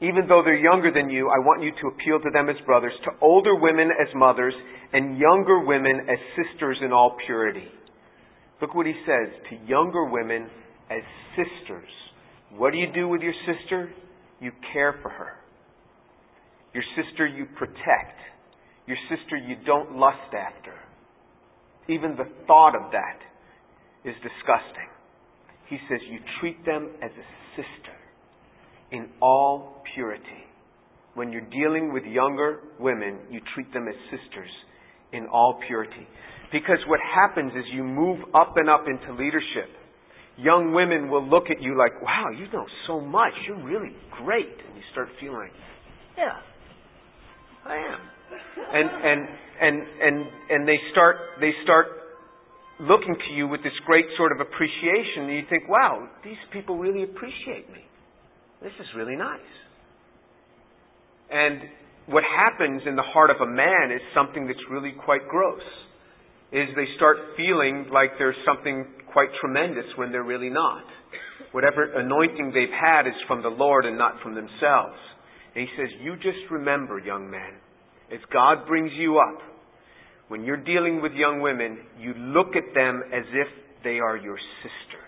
Even 0.00 0.28
though 0.28 0.42
they're 0.44 0.56
younger 0.56 0.92
than 0.92 1.10
you, 1.10 1.28
I 1.28 1.38
want 1.42 1.62
you 1.62 1.72
to 1.72 1.88
appeal 1.88 2.20
to 2.20 2.30
them 2.32 2.48
as 2.48 2.56
brothers, 2.64 2.92
to 3.04 3.10
older 3.20 3.56
women 3.56 3.90
as 3.90 4.08
mothers, 4.14 4.54
and 4.92 5.18
younger 5.18 5.64
women 5.64 6.06
as 6.08 6.18
sisters 6.36 6.78
in 6.84 6.92
all 6.92 7.16
purity. 7.26 7.66
Look 8.62 8.74
what 8.74 8.86
he 8.86 8.94
says 9.04 9.32
to 9.50 9.66
younger 9.66 10.04
women 10.04 10.48
as 10.90 11.02
sisters. 11.34 11.90
What 12.56 12.72
do 12.72 12.78
you 12.78 12.92
do 12.94 13.08
with 13.08 13.22
your 13.22 13.34
sister? 13.46 13.90
You 14.40 14.52
care 14.72 14.98
for 15.02 15.10
her. 15.10 15.32
Your 16.74 16.84
sister 16.96 17.26
you 17.26 17.46
protect. 17.56 18.18
Your 18.86 18.96
sister 19.10 19.36
you 19.36 19.56
don't 19.66 19.96
lust 19.96 20.32
after. 20.32 20.74
Even 21.88 22.12
the 22.12 22.28
thought 22.46 22.74
of 22.76 22.92
that 22.92 23.18
is 24.08 24.14
disgusting. 24.22 24.88
He 25.68 25.78
says 25.88 25.98
you 26.08 26.18
treat 26.40 26.64
them 26.64 26.90
as 27.02 27.10
a 27.10 27.26
sister 27.56 27.96
in 28.92 29.08
all 29.20 29.77
purity. 29.94 30.44
When 31.14 31.32
you're 31.32 31.48
dealing 31.50 31.92
with 31.92 32.04
younger 32.04 32.60
women, 32.78 33.18
you 33.30 33.40
treat 33.54 33.72
them 33.72 33.86
as 33.88 33.94
sisters 34.10 34.50
in 35.12 35.26
all 35.26 35.58
purity. 35.66 36.06
Because 36.52 36.78
what 36.86 37.00
happens 37.00 37.52
is 37.52 37.64
you 37.72 37.82
move 37.84 38.20
up 38.34 38.54
and 38.56 38.70
up 38.70 38.84
into 38.86 39.12
leadership. 39.12 39.68
Young 40.38 40.72
women 40.72 41.10
will 41.10 41.26
look 41.26 41.50
at 41.50 41.60
you 41.60 41.76
like, 41.76 42.00
wow, 42.00 42.30
you 42.30 42.46
know 42.52 42.64
so 42.86 43.00
much. 43.00 43.32
You're 43.46 43.62
really 43.62 43.92
great. 44.22 44.46
And 44.46 44.76
you 44.76 44.82
start 44.92 45.08
feeling 45.20 45.50
yeah, 46.18 46.34
I 47.64 47.76
am. 47.78 48.00
And, 48.74 48.90
and, 48.90 49.28
and, 49.62 49.76
and, 50.02 50.26
and 50.50 50.68
they 50.68 50.76
start, 50.90 51.16
they 51.40 51.52
start 51.62 51.86
looking 52.80 53.14
to 53.14 53.34
you 53.34 53.46
with 53.46 53.62
this 53.62 53.72
great 53.86 54.04
sort 54.16 54.32
of 54.32 54.40
appreciation. 54.40 55.30
And 55.30 55.34
you 55.34 55.42
think, 55.48 55.68
wow, 55.68 56.08
these 56.24 56.42
people 56.52 56.76
really 56.76 57.04
appreciate 57.04 57.70
me. 57.70 57.86
This 58.60 58.72
is 58.80 58.86
really 58.96 59.16
nice. 59.16 59.38
And 61.30 61.60
what 62.06 62.24
happens 62.24 62.82
in 62.86 62.96
the 62.96 63.02
heart 63.02 63.30
of 63.30 63.36
a 63.40 63.46
man 63.46 63.92
is 63.94 64.00
something 64.14 64.46
that's 64.46 64.58
really 64.70 64.92
quite 65.04 65.28
gross. 65.28 65.62
Is 66.50 66.68
they 66.76 66.88
start 66.96 67.18
feeling 67.36 67.86
like 67.92 68.12
there's 68.18 68.36
something 68.46 68.86
quite 69.12 69.28
tremendous 69.40 69.84
when 69.96 70.10
they're 70.10 70.24
really 70.24 70.48
not. 70.48 70.84
Whatever 71.52 71.92
anointing 71.98 72.52
they've 72.54 72.72
had 72.72 73.06
is 73.06 73.14
from 73.26 73.42
the 73.42 73.48
Lord 73.48 73.84
and 73.84 73.98
not 73.98 74.14
from 74.22 74.34
themselves. 74.34 74.96
And 75.54 75.66
he 75.66 75.68
says, 75.76 75.88
you 76.02 76.16
just 76.16 76.50
remember, 76.50 76.98
young 76.98 77.30
man, 77.30 77.52
as 78.12 78.20
God 78.32 78.66
brings 78.66 78.92
you 78.94 79.18
up, 79.18 79.42
when 80.28 80.44
you're 80.44 80.62
dealing 80.62 81.02
with 81.02 81.12
young 81.12 81.40
women, 81.40 81.78
you 81.98 82.14
look 82.14 82.56
at 82.56 82.74
them 82.74 83.02
as 83.12 83.24
if 83.32 83.48
they 83.84 83.98
are 83.98 84.16
your 84.16 84.38
sister. 84.62 85.02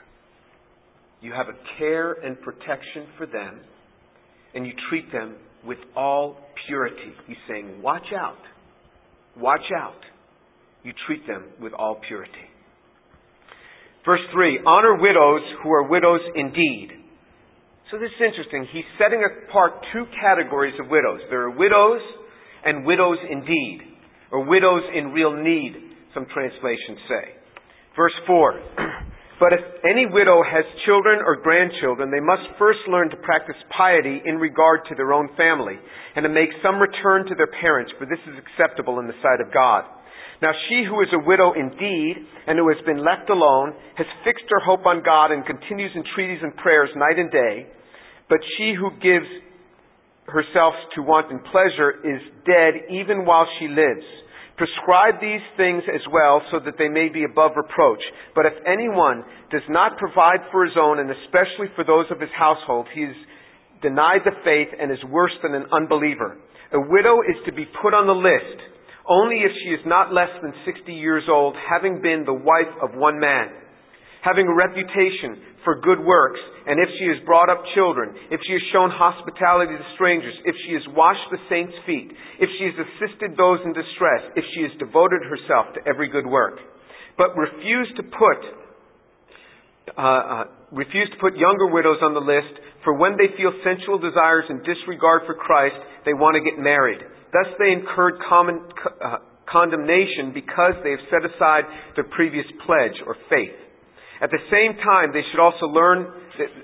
You 1.21 1.33
have 1.33 1.49
a 1.49 1.79
care 1.79 2.13
and 2.13 2.41
protection 2.41 3.07
for 3.19 3.27
them, 3.27 3.61
and 4.55 4.67
you 4.67 4.73
treat 4.89 5.11
them 5.13 5.37
with 5.65 5.79
all 5.97 6.37
purity. 6.67 7.13
He's 7.27 7.37
saying, 7.49 7.83
watch 7.83 8.07
out. 8.17 8.39
Watch 9.37 9.69
out. 9.77 10.01
You 10.83 10.93
treat 11.07 11.27
them 11.27 11.45
with 11.61 11.73
all 11.73 12.01
purity. 12.07 12.33
Verse 14.05 14.21
3 14.33 14.61
Honor 14.67 14.97
widows 14.97 15.43
who 15.63 15.71
are 15.71 15.89
widows 15.89 16.21
indeed. 16.35 16.89
So 17.91 17.99
this 17.99 18.09
is 18.09 18.23
interesting. 18.23 18.67
He's 18.73 18.87
setting 19.03 19.21
apart 19.25 19.73
two 19.93 20.05
categories 20.21 20.75
of 20.81 20.89
widows. 20.89 21.21
There 21.29 21.43
are 21.43 21.51
widows 21.51 22.01
and 22.65 22.87
widows 22.87 23.19
indeed, 23.29 23.81
or 24.31 24.45
widows 24.45 24.83
in 24.95 25.09
real 25.09 25.33
need, 25.33 25.75
some 26.15 26.27
translations 26.33 26.99
say. 27.09 27.35
Verse 27.97 28.15
4 28.27 28.61
But 29.41 29.57
if 29.57 29.65
any 29.89 30.05
widow 30.05 30.45
has 30.45 30.69
children 30.85 31.25
or 31.25 31.41
grandchildren, 31.41 32.13
they 32.13 32.21
must 32.21 32.45
first 32.61 32.85
learn 32.93 33.09
to 33.09 33.17
practice 33.25 33.57
piety 33.73 34.21
in 34.21 34.37
regard 34.37 34.85
to 34.89 34.95
their 34.95 35.17
own 35.17 35.33
family, 35.35 35.81
and 36.15 36.23
to 36.25 36.29
make 36.29 36.53
some 36.63 36.77
return 36.77 37.25
to 37.25 37.35
their 37.35 37.49
parents, 37.49 37.91
for 37.99 38.05
this 38.05 38.21
is 38.29 38.37
acceptable 38.37 39.01
in 39.01 39.09
the 39.09 39.17
sight 39.25 39.41
of 39.41 39.49
God. 39.49 39.89
Now 40.45 40.53
she 40.69 40.85
who 40.85 41.01
is 41.01 41.09
a 41.17 41.25
widow 41.25 41.53
indeed, 41.57 42.21
and 42.47 42.61
who 42.61 42.69
has 42.69 42.85
been 42.85 43.01
left 43.01 43.33
alone, 43.33 43.73
has 43.97 44.07
fixed 44.25 44.45
her 44.53 44.61
hope 44.61 44.85
on 44.85 45.03
God 45.03 45.33
and 45.33 45.45
continues 45.45 45.93
entreaties 45.97 46.45
and 46.45 46.55
prayers 46.57 46.91
night 46.95 47.19
and 47.19 47.33
day. 47.33 47.67
But 48.29 48.45
she 48.57 48.77
who 48.77 48.93
gives 49.01 49.29
herself 50.29 50.75
to 50.95 51.03
wanton 51.03 51.41
pleasure 51.51 51.97
is 52.05 52.21
dead 52.45 52.93
even 52.93 53.25
while 53.25 53.49
she 53.59 53.69
lives. 53.69 54.05
Prescribe 54.61 55.17
these 55.25 55.41
things 55.57 55.81
as 55.89 56.05
well 56.13 56.45
so 56.53 56.61
that 56.61 56.77
they 56.77 56.93
may 56.93 57.09
be 57.09 57.25
above 57.25 57.57
reproach. 57.57 58.05
But 58.37 58.45
if 58.45 58.53
anyone 58.69 59.25
does 59.49 59.65
not 59.73 59.97
provide 59.97 60.45
for 60.53 60.69
his 60.69 60.77
own, 60.77 61.01
and 61.01 61.09
especially 61.09 61.73
for 61.73 61.81
those 61.81 62.05
of 62.13 62.21
his 62.21 62.29
household, 62.37 62.85
he 62.93 63.09
is 63.09 63.17
denied 63.81 64.21
the 64.29 64.37
faith 64.45 64.69
and 64.77 64.93
is 64.93 65.01
worse 65.09 65.33
than 65.43 65.57
an 65.57 65.65
unbeliever. 65.73 66.37
A 66.77 66.81
widow 66.93 67.25
is 67.25 67.41
to 67.47 67.53
be 67.57 67.65
put 67.81 67.97
on 67.97 68.05
the 68.05 68.13
list 68.13 68.61
only 69.09 69.41
if 69.41 69.51
she 69.65 69.71
is 69.71 69.81
not 69.87 70.13
less 70.13 70.29
than 70.43 70.53
60 70.69 70.93
years 70.93 71.25
old, 71.29 71.57
having 71.57 72.03
been 72.03 72.25
the 72.27 72.37
wife 72.37 72.71
of 72.85 72.95
one 72.95 73.19
man 73.19 73.49
having 74.23 74.47
a 74.47 74.55
reputation 74.55 75.61
for 75.65 75.81
good 75.81 76.01
works, 76.01 76.41
and 76.67 76.81
if 76.81 76.89
she 76.97 77.07
has 77.13 77.21
brought 77.25 77.49
up 77.49 77.61
children, 77.77 78.17
if 78.33 78.41
she 78.49 78.53
has 78.57 78.65
shown 78.73 78.89
hospitality 78.89 79.77
to 79.77 79.87
strangers, 79.97 80.33
if 80.45 80.57
she 80.65 80.73
has 80.73 80.85
washed 80.97 81.29
the 81.33 81.41
saints' 81.53 81.77
feet, 81.85 82.09
if 82.41 82.49
she 82.57 82.65
has 82.69 82.77
assisted 82.77 83.37
those 83.37 83.61
in 83.65 83.73
distress, 83.77 84.23
if 84.37 84.45
she 84.57 84.65
has 84.65 84.73
devoted 84.81 85.21
herself 85.25 85.73
to 85.77 85.81
every 85.85 86.09
good 86.09 86.25
work, 86.25 86.61
but 87.17 87.37
refuse 87.37 87.89
to 87.97 88.05
put 88.05 88.41
uh, 89.97 90.01
uh, 90.01 90.45
refuse 90.71 91.11
to 91.11 91.19
put 91.19 91.35
younger 91.35 91.67
widows 91.67 91.99
on 92.01 92.15
the 92.15 92.23
list, 92.23 92.55
for 92.85 92.95
when 92.95 93.19
they 93.19 93.27
feel 93.37 93.51
sensual 93.67 93.99
desires 93.99 94.45
and 94.49 94.63
disregard 94.63 95.23
for 95.27 95.35
Christ, 95.35 95.75
they 96.07 96.15
want 96.15 96.39
to 96.39 96.43
get 96.45 96.63
married. 96.63 97.01
Thus 97.33 97.51
they 97.59 97.73
incurred 97.75 98.23
common, 98.29 98.71
uh, 99.03 99.19
condemnation 99.51 100.31
because 100.33 100.79
they 100.83 100.95
have 100.95 101.05
set 101.11 101.27
aside 101.27 101.65
their 101.97 102.07
previous 102.15 102.47
pledge 102.67 102.95
or 103.07 103.17
faith. 103.29 103.70
At 104.21 104.31
the 104.31 104.43
same 104.51 104.77
time, 104.85 105.13
they 105.13 105.23
should 105.31 105.41
also 105.41 105.67
learn, 105.67 106.07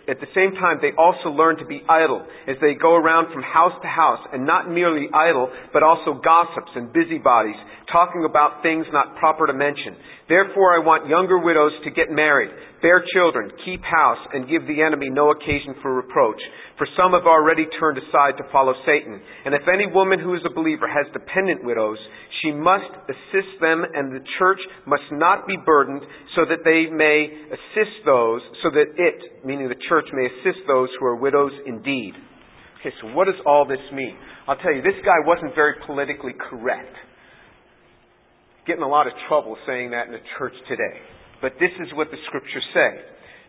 at 0.08 0.20
the 0.20 0.30
same 0.34 0.52
time, 0.58 0.78
they 0.80 0.96
also 0.96 1.30
learn 1.30 1.58
to 1.58 1.66
be 1.66 1.82
idle 1.88 2.24
as 2.48 2.56
they 2.60 2.74
go 2.74 2.96
around 2.96 3.32
from 3.32 3.42
house 3.42 3.76
to 3.82 3.88
house, 3.88 4.20
and 4.32 4.46
not 4.46 4.70
merely 4.70 5.08
idle, 5.12 5.50
but 5.72 5.82
also 5.82 6.18
gossips 6.18 6.72
and 6.74 6.92
busybodies, 6.92 7.56
talking 7.92 8.24
about 8.28 8.62
things 8.62 8.86
not 8.92 9.16
proper 9.16 9.46
to 9.46 9.54
mention. 9.54 9.96
Therefore, 10.28 10.74
I 10.74 10.82
want 10.82 11.08
younger 11.08 11.38
widows 11.38 11.72
to 11.84 11.90
get 11.90 12.10
married, 12.10 12.50
bear 12.82 13.04
children, 13.14 13.50
keep 13.64 13.82
house, 13.82 14.18
and 14.34 14.48
give 14.50 14.66
the 14.66 14.82
enemy 14.82 15.08
no 15.08 15.30
occasion 15.30 15.78
for 15.82 15.94
reproach. 15.94 16.40
For 16.78 16.86
some 16.98 17.12
have 17.12 17.24
already 17.24 17.64
turned 17.80 17.96
aside 17.96 18.36
to 18.36 18.50
follow 18.52 18.74
Satan. 18.84 19.20
And 19.44 19.54
if 19.54 19.62
any 19.70 19.86
woman 19.86 20.18
who 20.18 20.34
is 20.34 20.42
a 20.44 20.52
believer 20.52 20.86
has 20.86 21.06
dependent 21.12 21.64
widows, 21.64 21.96
she 22.42 22.52
must 22.52 22.90
assist 23.08 23.62
them, 23.62 23.80
and 23.80 24.12
the 24.12 24.20
church 24.38 24.60
must 24.84 25.08
not 25.10 25.46
be 25.46 25.56
burdened, 25.56 26.02
so 26.34 26.44
that 26.44 26.66
they 26.68 26.92
may 26.92 27.32
assist 27.48 28.04
those, 28.04 28.42
so 28.62 28.68
that 28.70 28.92
it, 28.98 29.44
meaning 29.44 29.65
the 29.68 29.80
church, 29.88 30.06
may 30.12 30.26
assist 30.26 30.66
those 30.66 30.88
who 30.98 31.06
are 31.06 31.16
widows 31.16 31.52
indeed. 31.66 32.14
Okay, 32.80 32.94
so 33.00 33.08
what 33.14 33.26
does 33.26 33.40
all 33.46 33.66
this 33.66 33.82
mean? 33.92 34.16
I'll 34.46 34.56
tell 34.56 34.72
you, 34.72 34.82
this 34.82 34.98
guy 35.04 35.18
wasn't 35.24 35.54
very 35.54 35.74
politically 35.86 36.32
correct. 36.38 36.94
Getting 38.66 38.82
a 38.82 38.88
lot 38.88 39.06
of 39.06 39.12
trouble 39.28 39.56
saying 39.66 39.90
that 39.90 40.06
in 40.06 40.12
the 40.12 40.24
church 40.38 40.54
today. 40.68 41.00
But 41.40 41.52
this 41.60 41.72
is 41.80 41.88
what 41.94 42.10
the 42.10 42.18
scriptures 42.26 42.64
say. 42.74 42.90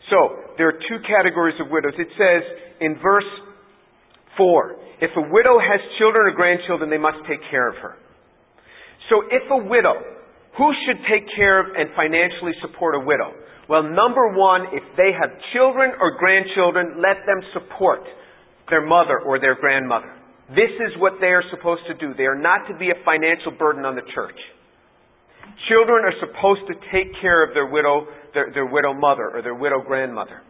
So, 0.09 0.53
there 0.57 0.67
are 0.67 0.77
two 0.77 0.99
categories 1.07 1.55
of 1.59 1.69
widows. 1.69 1.93
It 1.97 2.07
says 2.15 2.43
in 2.79 2.95
verse 3.01 3.27
4, 4.37 4.75
if 5.01 5.11
a 5.17 5.25
widow 5.29 5.59
has 5.59 5.81
children 5.97 6.25
or 6.25 6.35
grandchildren, 6.35 6.89
they 6.89 7.01
must 7.01 7.17
take 7.27 7.41
care 7.49 7.67
of 7.69 7.75
her. 7.77 7.97
So 9.09 9.23
if 9.29 9.43
a 9.51 9.61
widow, 9.67 9.95
who 10.57 10.69
should 10.85 10.99
take 11.05 11.23
care 11.35 11.59
of 11.61 11.75
and 11.75 11.89
financially 11.95 12.53
support 12.61 12.95
a 12.95 13.03
widow? 13.05 13.31
Well, 13.69 13.83
number 13.83 14.31
one, 14.31 14.71
if 14.71 14.83
they 14.95 15.11
have 15.11 15.29
children 15.53 15.91
or 15.99 16.17
grandchildren, 16.17 17.03
let 17.03 17.25
them 17.27 17.41
support 17.53 18.01
their 18.69 18.85
mother 18.85 19.19
or 19.19 19.39
their 19.39 19.55
grandmother. 19.55 20.13
This 20.49 20.71
is 20.79 20.95
what 20.99 21.19
they 21.19 21.35
are 21.35 21.43
supposed 21.51 21.81
to 21.87 21.93
do. 21.95 22.13
They 22.15 22.23
are 22.23 22.39
not 22.39 22.67
to 22.71 22.77
be 22.77 22.89
a 22.89 23.03
financial 23.03 23.51
burden 23.51 23.83
on 23.83 23.95
the 23.95 24.07
church. 24.15 24.39
Children 25.67 26.05
are 26.05 26.15
supposed 26.23 26.61
to 26.67 26.75
take 26.91 27.11
care 27.19 27.43
of 27.43 27.53
their 27.53 27.67
widow, 27.67 28.07
their, 28.33 28.51
their 28.53 28.65
widow 28.65 28.93
mother 28.93 29.31
or 29.33 29.41
their 29.41 29.55
widow 29.55 29.81
grandmother. 29.85 30.41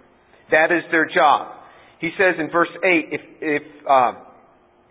That 0.52 0.72
is 0.72 0.84
their 0.92 1.10
job. 1.10 1.58
He 2.00 2.12
says 2.18 2.36
in 2.38 2.52
verse 2.52 2.70
8, 2.84 3.10
if, 3.10 3.22
if 3.42 3.64
uh, 3.90 4.14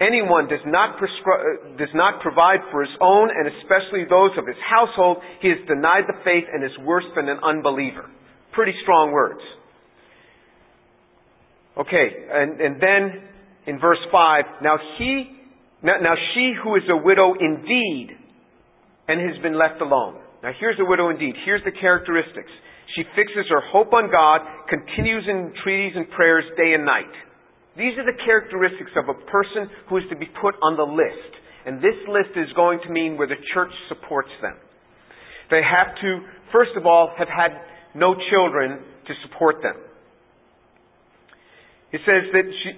anyone 0.00 0.48
does 0.48 0.64
not, 0.66 0.98
prescri- 0.98 1.74
uh, 1.74 1.78
does 1.78 1.92
not 1.94 2.20
provide 2.20 2.60
for 2.70 2.82
his 2.82 2.92
own 3.00 3.30
and 3.30 3.48
especially 3.60 4.04
those 4.08 4.30
of 4.38 4.46
his 4.46 4.56
household, 4.62 5.18
he 5.40 5.48
has 5.48 5.58
denied 5.66 6.04
the 6.06 6.18
faith 6.24 6.44
and 6.52 6.64
is 6.64 6.76
worse 6.84 7.06
than 7.14 7.28
an 7.28 7.38
unbeliever. 7.42 8.10
Pretty 8.52 8.74
strong 8.82 9.12
words. 9.12 9.40
Okay, 11.76 12.08
and, 12.32 12.60
and 12.60 12.80
then 12.80 13.22
in 13.66 13.78
verse 13.78 14.00
5, 14.10 14.44
now 14.62 14.76
he, 14.98 15.36
now, 15.82 16.00
now 16.00 16.14
she 16.34 16.54
who 16.62 16.76
is 16.76 16.82
a 16.88 16.96
widow 16.96 17.34
indeed 17.38 18.16
and 19.08 19.20
has 19.20 19.40
been 19.42 19.58
left 19.58 19.80
alone. 19.80 20.16
Now 20.42 20.52
here's 20.58 20.78
a 20.80 20.84
widow 20.84 21.10
indeed. 21.10 21.34
Here's 21.44 21.62
the 21.64 21.72
characteristics. 21.72 22.50
She 22.94 23.02
fixes 23.14 23.44
her 23.50 23.60
hope 23.72 23.92
on 23.92 24.10
God, 24.10 24.40
continues 24.70 25.24
in 25.28 25.52
entreaties 25.52 25.92
and 25.96 26.08
prayers 26.10 26.44
day 26.56 26.72
and 26.72 26.84
night. 26.84 27.12
These 27.76 28.00
are 28.00 28.08
the 28.08 28.16
characteristics 28.24 28.92
of 28.96 29.12
a 29.12 29.16
person 29.28 29.68
who 29.88 30.00
is 30.00 30.04
to 30.08 30.16
be 30.16 30.26
put 30.40 30.56
on 30.64 30.80
the 30.80 30.88
list. 30.88 31.32
And 31.68 31.78
this 31.78 31.98
list 32.08 32.32
is 32.36 32.48
going 32.56 32.80
to 32.86 32.90
mean 32.90 33.18
where 33.18 33.28
the 33.28 33.40
church 33.52 33.72
supports 33.88 34.32
them. 34.40 34.56
They 35.50 35.60
have 35.60 35.94
to, 36.00 36.10
first 36.52 36.72
of 36.76 36.86
all, 36.86 37.12
have 37.18 37.28
had 37.28 37.52
no 37.94 38.14
children 38.30 38.80
to 39.06 39.12
support 39.26 39.62
them. 39.62 39.76
It 41.92 42.00
says 42.02 42.28
that 42.32 42.46
she, 42.64 42.70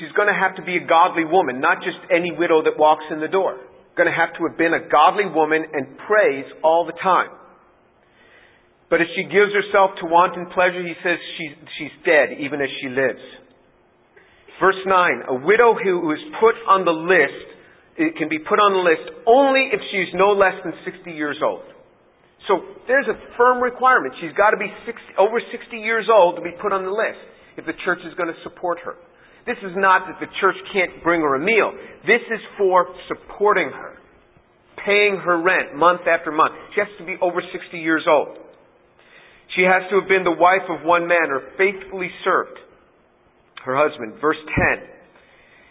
she's 0.00 0.12
going 0.16 0.28
to 0.28 0.36
have 0.36 0.56
to 0.56 0.64
be 0.64 0.76
a 0.76 0.84
godly 0.88 1.24
woman, 1.24 1.60
not 1.60 1.78
just 1.84 1.98
any 2.10 2.32
widow 2.32 2.64
that 2.64 2.78
walks 2.78 3.04
in 3.12 3.20
the 3.20 3.30
door. 3.30 3.60
Going 3.96 4.10
to 4.10 4.14
have 4.14 4.34
to 4.36 4.42
have 4.48 4.58
been 4.58 4.74
a 4.74 4.88
godly 4.88 5.28
woman 5.32 5.64
and 5.72 5.96
prays 6.04 6.44
all 6.64 6.84
the 6.84 6.96
time. 7.00 7.30
But 8.90 9.00
if 9.00 9.08
she 9.16 9.24
gives 9.24 9.50
herself 9.54 9.98
to 10.02 10.06
wanton 10.06 10.46
pleasure, 10.54 10.82
he 10.82 10.94
says 11.02 11.18
she, 11.38 11.46
she's 11.78 11.94
dead 12.04 12.38
even 12.38 12.60
as 12.60 12.68
she 12.82 12.88
lives. 12.88 13.22
Verse 14.56 14.80
9, 14.86 15.28
a 15.28 15.36
widow 15.44 15.76
who 15.76 16.12
is 16.12 16.22
put 16.40 16.56
on 16.64 16.88
the 16.88 16.96
list, 16.96 17.44
it 18.00 18.16
can 18.16 18.28
be 18.28 18.40
put 18.40 18.56
on 18.56 18.72
the 18.72 18.84
list 18.84 19.04
only 19.28 19.68
if 19.68 19.80
she's 19.92 20.08
no 20.16 20.32
less 20.32 20.56
than 20.64 20.72
60 20.84 21.12
years 21.12 21.36
old. 21.44 21.64
So 22.48 22.64
there's 22.88 23.08
a 23.08 23.16
firm 23.36 23.60
requirement. 23.60 24.14
She's 24.20 24.32
got 24.32 24.56
to 24.56 24.60
be 24.60 24.70
60, 24.88 25.20
over 25.20 25.40
60 25.44 25.76
years 25.76 26.08
old 26.08 26.40
to 26.40 26.42
be 26.42 26.56
put 26.56 26.72
on 26.72 26.88
the 26.88 26.94
list 26.94 27.20
if 27.60 27.68
the 27.68 27.76
church 27.84 28.00
is 28.08 28.16
going 28.16 28.32
to 28.32 28.40
support 28.48 28.80
her. 28.80 28.96
This 29.44 29.60
is 29.60 29.76
not 29.76 30.08
that 30.08 30.18
the 30.24 30.30
church 30.40 30.56
can't 30.72 31.04
bring 31.04 31.20
her 31.20 31.36
a 31.36 31.42
meal. 31.42 31.76
This 32.08 32.24
is 32.32 32.40
for 32.56 32.88
supporting 33.12 33.68
her, 33.68 34.00
paying 34.80 35.20
her 35.20 35.36
rent 35.36 35.76
month 35.76 36.08
after 36.08 36.32
month. 36.32 36.56
She 36.74 36.80
has 36.80 36.90
to 36.98 37.04
be 37.04 37.20
over 37.20 37.44
60 37.44 37.76
years 37.76 38.08
old. 38.08 38.40
She 39.54 39.62
has 39.62 39.84
to 39.92 40.00
have 40.00 40.08
been 40.08 40.24
the 40.24 40.34
wife 40.34 40.66
of 40.72 40.82
one 40.82 41.06
man 41.06 41.28
or 41.28 41.44
faithfully 41.60 42.10
served 42.24 42.58
her 43.66 43.74
husband. 43.74 44.22
Verse 44.22 44.38
10. 44.38 44.86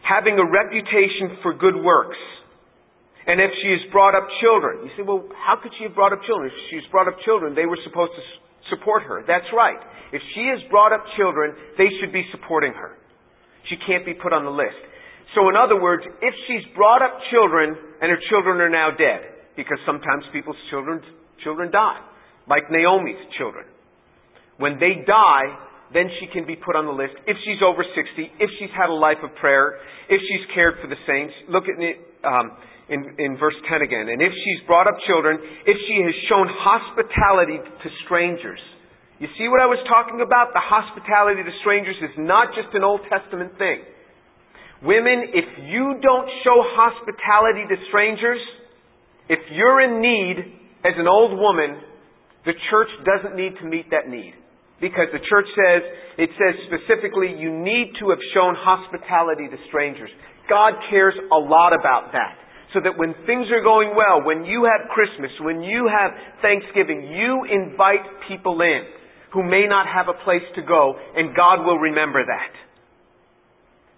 Having 0.03 0.37
a 0.37 0.45
reputation 0.45 1.39
for 1.41 1.55
good 1.55 1.79
works. 1.79 2.19
And 3.25 3.41
if 3.41 3.49
she 3.63 3.73
has 3.73 3.81
brought 3.89 4.13
up 4.13 4.27
children. 4.43 4.85
You 4.85 4.91
say, 4.93 5.01
well, 5.01 5.25
how 5.33 5.57
could 5.57 5.73
she 5.79 5.87
have 5.89 5.95
brought 5.97 6.13
up 6.13 6.21
children? 6.29 6.51
If 6.51 6.57
she's 6.69 6.85
brought 6.91 7.07
up 7.07 7.17
children, 7.25 7.55
they 7.57 7.65
were 7.65 7.79
supposed 7.81 8.13
to 8.13 8.23
support 8.69 9.01
her. 9.01 9.25
That's 9.25 9.49
right. 9.49 9.81
If 10.13 10.21
she 10.37 10.45
has 10.53 10.61
brought 10.69 10.93
up 10.93 11.01
children, 11.17 11.57
they 11.79 11.89
should 11.97 12.13
be 12.13 12.21
supporting 12.29 12.75
her. 12.77 12.93
She 13.71 13.81
can't 13.87 14.05
be 14.05 14.13
put 14.13 14.29
on 14.29 14.45
the 14.45 14.53
list. 14.53 14.77
So 15.33 15.49
in 15.49 15.57
other 15.57 15.81
words, 15.81 16.05
if 16.05 16.35
she's 16.45 16.61
brought 16.77 17.01
up 17.01 17.17
children 17.33 17.73
and 17.73 18.07
her 18.13 18.21
children 18.29 18.61
are 18.61 18.69
now 18.69 18.93
dead, 18.93 19.25
because 19.57 19.79
sometimes 19.85 20.23
people's 20.31 20.59
children, 20.69 21.01
children 21.43 21.71
die, 21.71 21.99
like 22.47 22.69
Naomi's 22.69 23.19
children. 23.37 23.65
When 24.57 24.77
they 24.79 25.01
die, 25.01 25.47
then 25.95 26.11
she 26.19 26.27
can 26.27 26.43
be 26.43 26.59
put 26.59 26.75
on 26.75 26.83
the 26.83 26.91
list. 26.91 27.15
If 27.23 27.39
she's 27.47 27.63
over 27.63 27.79
60, 27.79 27.95
if 28.43 28.49
she's 28.59 28.73
had 28.75 28.91
a 28.91 28.97
life 28.97 29.23
of 29.23 29.31
prayer, 29.39 29.79
if 30.11 30.19
she's 30.19 30.43
cared 30.51 30.75
for 30.83 30.91
the 30.91 30.99
saints. 31.07 31.31
Look 31.47 31.71
at 31.71 31.79
um, 32.27 32.51
in, 32.91 33.15
in 33.17 33.39
verse 33.39 33.55
10 33.71 33.81
again. 33.81 34.11
And 34.11 34.21
if 34.21 34.35
she's 34.35 34.61
brought 34.67 34.91
up 34.91 34.99
children, 35.07 35.39
if 35.65 35.77
she 35.87 35.95
has 36.03 36.15
shown 36.27 36.51
hospitality 36.51 37.57
to 37.63 37.87
strangers. 38.05 38.59
You 39.17 39.31
see 39.39 39.47
what 39.47 39.63
I 39.63 39.69
was 39.71 39.79
talking 39.87 40.19
about? 40.19 40.51
The 40.51 40.61
hospitality 40.61 41.39
to 41.39 41.53
strangers 41.63 41.95
is 42.03 42.11
not 42.19 42.51
just 42.51 42.75
an 42.75 42.83
Old 42.83 42.99
Testament 43.07 43.55
thing. 43.55 43.79
Women, 44.83 45.31
if 45.31 45.47
you 45.71 45.95
don't 46.03 46.27
show 46.43 46.59
hospitality 46.75 47.63
to 47.71 47.77
strangers, 47.87 48.43
if 49.31 49.39
you're 49.55 49.79
in 49.81 50.03
need 50.03 50.35
as 50.83 50.93
an 50.99 51.07
old 51.07 51.39
woman, 51.39 51.79
the 52.45 52.53
church 52.69 52.91
doesn't 53.07 53.39
need 53.39 53.55
to 53.63 53.65
meet 53.65 53.89
that 53.89 54.11
need. 54.11 54.35
Because 54.85 55.09
the 55.09 55.25
church 55.25 55.49
says, 55.57 55.81
it 56.21 56.29
says 56.37 56.53
specifically, 56.69 57.33
you 57.33 57.49
need 57.49 57.97
to 57.97 58.13
have 58.13 58.21
shown 58.37 58.53
hospitality 58.53 59.49
to 59.49 59.57
strangers. 59.65 60.13
God 60.45 60.77
cares 60.93 61.17
a 61.17 61.39
lot 61.41 61.73
about 61.73 62.13
that. 62.13 62.37
So 62.69 62.85
that 62.85 62.93
when 62.93 63.17
things 63.25 63.49
are 63.49 63.65
going 63.65 63.97
well, 63.97 64.21
when 64.21 64.45
you 64.45 64.69
have 64.69 64.85
Christmas, 64.93 65.33
when 65.41 65.65
you 65.65 65.89
have 65.89 66.13
Thanksgiving, 66.45 67.09
you 67.09 67.49
invite 67.49 68.29
people 68.29 68.61
in 68.61 68.85
who 69.33 69.41
may 69.41 69.65
not 69.65 69.89
have 69.89 70.05
a 70.05 70.21
place 70.21 70.45
to 70.53 70.61
go, 70.61 70.93
and 71.17 71.33
God 71.35 71.65
will 71.65 71.81
remember 71.81 72.21
that. 72.21 72.53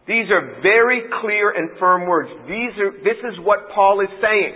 These 0.07 0.31
are 0.31 0.63
very 0.63 1.03
clear 1.19 1.51
and 1.51 1.77
firm 1.79 2.07
words. 2.07 2.31
These 2.47 2.79
are, 2.79 2.91
this 3.03 3.19
is 3.27 3.43
what 3.43 3.67
Paul 3.75 3.99
is 3.99 4.13
saying. 4.23 4.55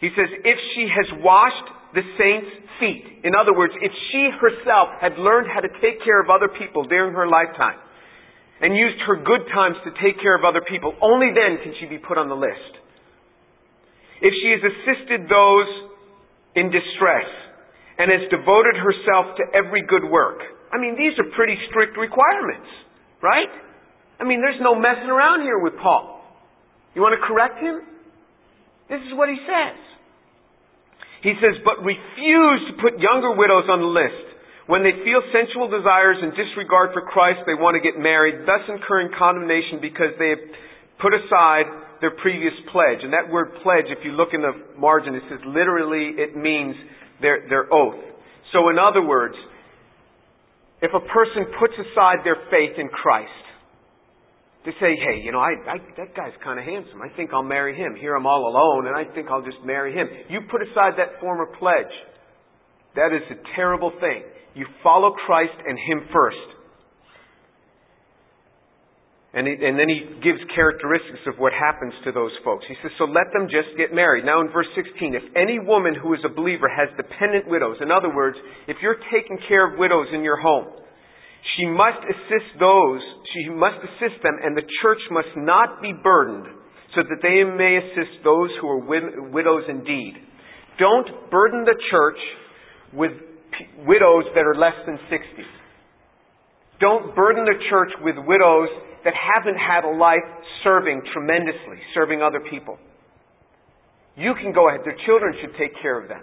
He 0.00 0.10
says, 0.16 0.26
if 0.42 0.58
she 0.74 0.90
has 0.90 1.22
washed 1.22 1.70
the 1.94 2.02
saints' 2.18 2.66
feet. 2.80 3.22
In 3.22 3.36
other 3.36 3.52
words, 3.52 3.76
if 3.78 3.92
she 4.10 4.32
herself 4.40 4.96
had 4.98 5.20
learned 5.20 5.46
how 5.52 5.60
to 5.60 5.70
take 5.84 6.02
care 6.02 6.18
of 6.18 6.32
other 6.32 6.48
people 6.48 6.88
during 6.88 7.12
her 7.14 7.28
lifetime 7.28 7.78
and 8.60 8.74
used 8.74 8.98
her 9.06 9.20
good 9.20 9.44
times 9.52 9.76
to 9.84 9.92
take 10.00 10.16
care 10.18 10.34
of 10.34 10.42
other 10.42 10.64
people, 10.64 10.96
only 11.04 11.30
then 11.36 11.60
can 11.62 11.76
she 11.78 11.86
be 11.86 12.00
put 12.00 12.16
on 12.16 12.28
the 12.32 12.36
list. 12.36 12.72
If 14.20 14.32
she 14.36 14.48
has 14.56 14.62
assisted 14.64 15.28
those 15.28 15.68
in 16.56 16.72
distress 16.72 17.28
and 18.00 18.08
has 18.08 18.24
devoted 18.32 18.80
herself 18.80 19.36
to 19.36 19.44
every 19.52 19.84
good 19.84 20.08
work. 20.08 20.40
I 20.72 20.80
mean, 20.80 20.96
these 20.96 21.12
are 21.20 21.28
pretty 21.36 21.56
strict 21.68 22.00
requirements, 22.00 22.68
right? 23.22 23.52
I 24.18 24.24
mean, 24.24 24.40
there's 24.40 24.60
no 24.60 24.74
messing 24.74 25.08
around 25.08 25.42
here 25.44 25.58
with 25.60 25.74
Paul. 25.80 26.20
You 26.94 27.02
want 27.02 27.16
to 27.16 27.22
correct 27.24 27.60
him? 27.60 27.80
This 28.88 29.00
is 29.04 29.12
what 29.16 29.28
he 29.28 29.36
says. 29.44 29.89
He 31.20 31.36
says, 31.36 31.60
but 31.64 31.84
refuse 31.84 32.60
to 32.72 32.74
put 32.80 32.96
younger 32.96 33.36
widows 33.36 33.68
on 33.68 33.84
the 33.84 33.92
list. 33.92 34.26
When 34.70 34.86
they 34.86 34.94
feel 35.04 35.20
sensual 35.34 35.68
desires 35.68 36.16
and 36.22 36.32
disregard 36.32 36.94
for 36.94 37.02
Christ, 37.02 37.44
they 37.44 37.58
want 37.58 37.76
to 37.76 37.82
get 37.82 38.00
married, 38.00 38.46
thus 38.46 38.62
incurring 38.70 39.10
condemnation 39.12 39.82
because 39.82 40.14
they 40.16 40.30
have 40.32 40.44
put 41.02 41.12
aside 41.12 41.66
their 42.00 42.14
previous 42.22 42.54
pledge. 42.72 43.04
And 43.04 43.12
that 43.12 43.28
word 43.28 43.52
pledge, 43.66 43.92
if 43.92 44.00
you 44.04 44.12
look 44.12 44.32
in 44.32 44.40
the 44.40 44.54
margin, 44.78 45.14
it 45.14 45.24
says 45.28 45.40
literally 45.44 46.16
it 46.16 46.36
means 46.36 46.76
their, 47.20 47.44
their 47.48 47.66
oath. 47.68 48.00
So 48.52 48.70
in 48.70 48.78
other 48.78 49.02
words, 49.02 49.34
if 50.80 50.94
a 50.96 51.04
person 51.04 51.52
puts 51.60 51.74
aside 51.76 52.24
their 52.24 52.40
faith 52.48 52.78
in 52.78 52.88
Christ, 52.88 53.44
to 54.64 54.70
say, 54.76 54.92
hey, 54.92 55.22
you 55.24 55.32
know, 55.32 55.40
I, 55.40 55.56
I, 55.64 55.76
that 55.96 56.14
guy's 56.14 56.36
kind 56.44 56.58
of 56.58 56.64
handsome. 56.66 57.00
I 57.00 57.08
think 57.16 57.30
I'll 57.32 57.42
marry 57.42 57.74
him. 57.74 57.96
Here 57.96 58.14
I'm 58.14 58.26
all 58.26 58.44
alone, 58.44 58.88
and 58.88 58.96
I 58.96 59.08
think 59.14 59.28
I'll 59.30 59.44
just 59.44 59.56
marry 59.64 59.94
him. 59.94 60.06
You 60.28 60.40
put 60.50 60.60
aside 60.60 61.00
that 61.00 61.18
former 61.20 61.46
pledge. 61.58 61.92
That 62.94 63.16
is 63.16 63.22
a 63.30 63.40
terrible 63.56 63.92
thing. 64.00 64.22
You 64.54 64.66
follow 64.82 65.12
Christ 65.26 65.56
and 65.64 65.78
Him 65.78 66.08
first. 66.12 66.36
And, 69.32 69.46
he, 69.46 69.54
and 69.54 69.78
then 69.78 69.86
he 69.86 70.18
gives 70.26 70.42
characteristics 70.58 71.22
of 71.30 71.38
what 71.38 71.54
happens 71.54 71.94
to 72.02 72.10
those 72.10 72.34
folks. 72.42 72.66
He 72.66 72.74
says, 72.82 72.90
so 72.98 73.06
let 73.06 73.30
them 73.30 73.46
just 73.46 73.78
get 73.78 73.94
married. 73.94 74.26
Now 74.26 74.42
in 74.42 74.50
verse 74.50 74.66
16, 74.74 75.14
if 75.14 75.22
any 75.38 75.62
woman 75.62 75.94
who 75.94 76.12
is 76.18 76.20
a 76.26 76.34
believer 76.34 76.66
has 76.66 76.90
dependent 76.98 77.46
widows, 77.46 77.78
in 77.78 77.94
other 77.94 78.10
words, 78.10 78.36
if 78.66 78.82
you're 78.82 78.98
taking 79.14 79.38
care 79.46 79.70
of 79.70 79.78
widows 79.78 80.10
in 80.10 80.26
your 80.26 80.34
home, 80.34 80.66
she 81.56 81.66
must 81.66 82.00
assist 82.04 82.58
those, 82.58 83.00
she 83.32 83.48
must 83.50 83.78
assist 83.80 84.22
them, 84.22 84.36
and 84.42 84.56
the 84.56 84.66
church 84.82 85.00
must 85.10 85.32
not 85.36 85.80
be 85.80 85.92
burdened, 85.92 86.46
so 86.94 87.02
that 87.02 87.20
they 87.22 87.44
may 87.44 87.78
assist 87.78 88.22
those 88.24 88.50
who 88.60 88.68
are 88.68 88.84
wid- 88.84 89.32
widows 89.32 89.64
indeed. 89.68 90.14
Don't 90.78 91.30
burden 91.30 91.64
the 91.64 91.76
church 91.90 92.20
with 92.92 93.12
p- 93.52 93.66
widows 93.86 94.24
that 94.34 94.44
are 94.44 94.54
less 94.54 94.76
than 94.86 94.98
60. 95.08 95.46
Don't 96.80 97.14
burden 97.14 97.44
the 97.44 97.58
church 97.68 97.92
with 98.02 98.16
widows 98.26 98.68
that 99.04 99.14
haven't 99.14 99.56
had 99.56 99.84
a 99.84 99.92
life 99.96 100.24
serving 100.64 101.02
tremendously, 101.12 101.78
serving 101.94 102.22
other 102.22 102.40
people. 102.50 102.78
You 104.16 104.34
can 104.34 104.52
go 104.52 104.68
ahead. 104.68 104.80
Their 104.84 104.96
children 105.06 105.34
should 105.40 105.56
take 105.56 105.72
care 105.80 106.00
of 106.00 106.08
them. 106.08 106.22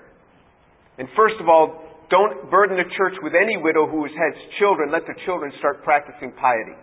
And 0.98 1.08
first 1.16 1.36
of 1.40 1.48
all, 1.48 1.82
don't 2.10 2.50
burden 2.50 2.78
the 2.78 2.88
church 2.96 3.16
with 3.22 3.34
any 3.36 3.58
widow 3.60 3.86
who 3.88 4.04
has 4.08 4.34
children. 4.60 4.92
Let 4.92 5.04
the 5.08 5.16
children 5.26 5.52
start 5.60 5.84
practicing 5.84 6.32
piety. 6.40 6.76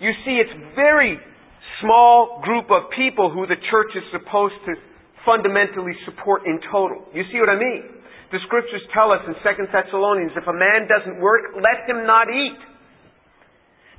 You 0.00 0.12
see, 0.24 0.36
it's 0.38 0.52
very 0.76 1.18
small 1.80 2.40
group 2.44 2.70
of 2.70 2.92
people 2.94 3.32
who 3.32 3.46
the 3.46 3.58
church 3.70 3.92
is 3.96 4.04
supposed 4.12 4.54
to 4.66 4.76
fundamentally 5.24 5.96
support 6.04 6.46
in 6.46 6.60
total. 6.70 7.04
You 7.12 7.24
see 7.32 7.40
what 7.40 7.48
I 7.48 7.58
mean? 7.58 7.98
The 8.30 8.38
scriptures 8.44 8.84
tell 8.92 9.10
us 9.10 9.24
in 9.24 9.32
2 9.40 9.72
Thessalonians, 9.72 10.36
if 10.36 10.44
a 10.44 10.52
man 10.52 10.84
doesn't 10.84 11.20
work, 11.20 11.56
let 11.56 11.88
him 11.88 12.04
not 12.04 12.28
eat. 12.28 12.60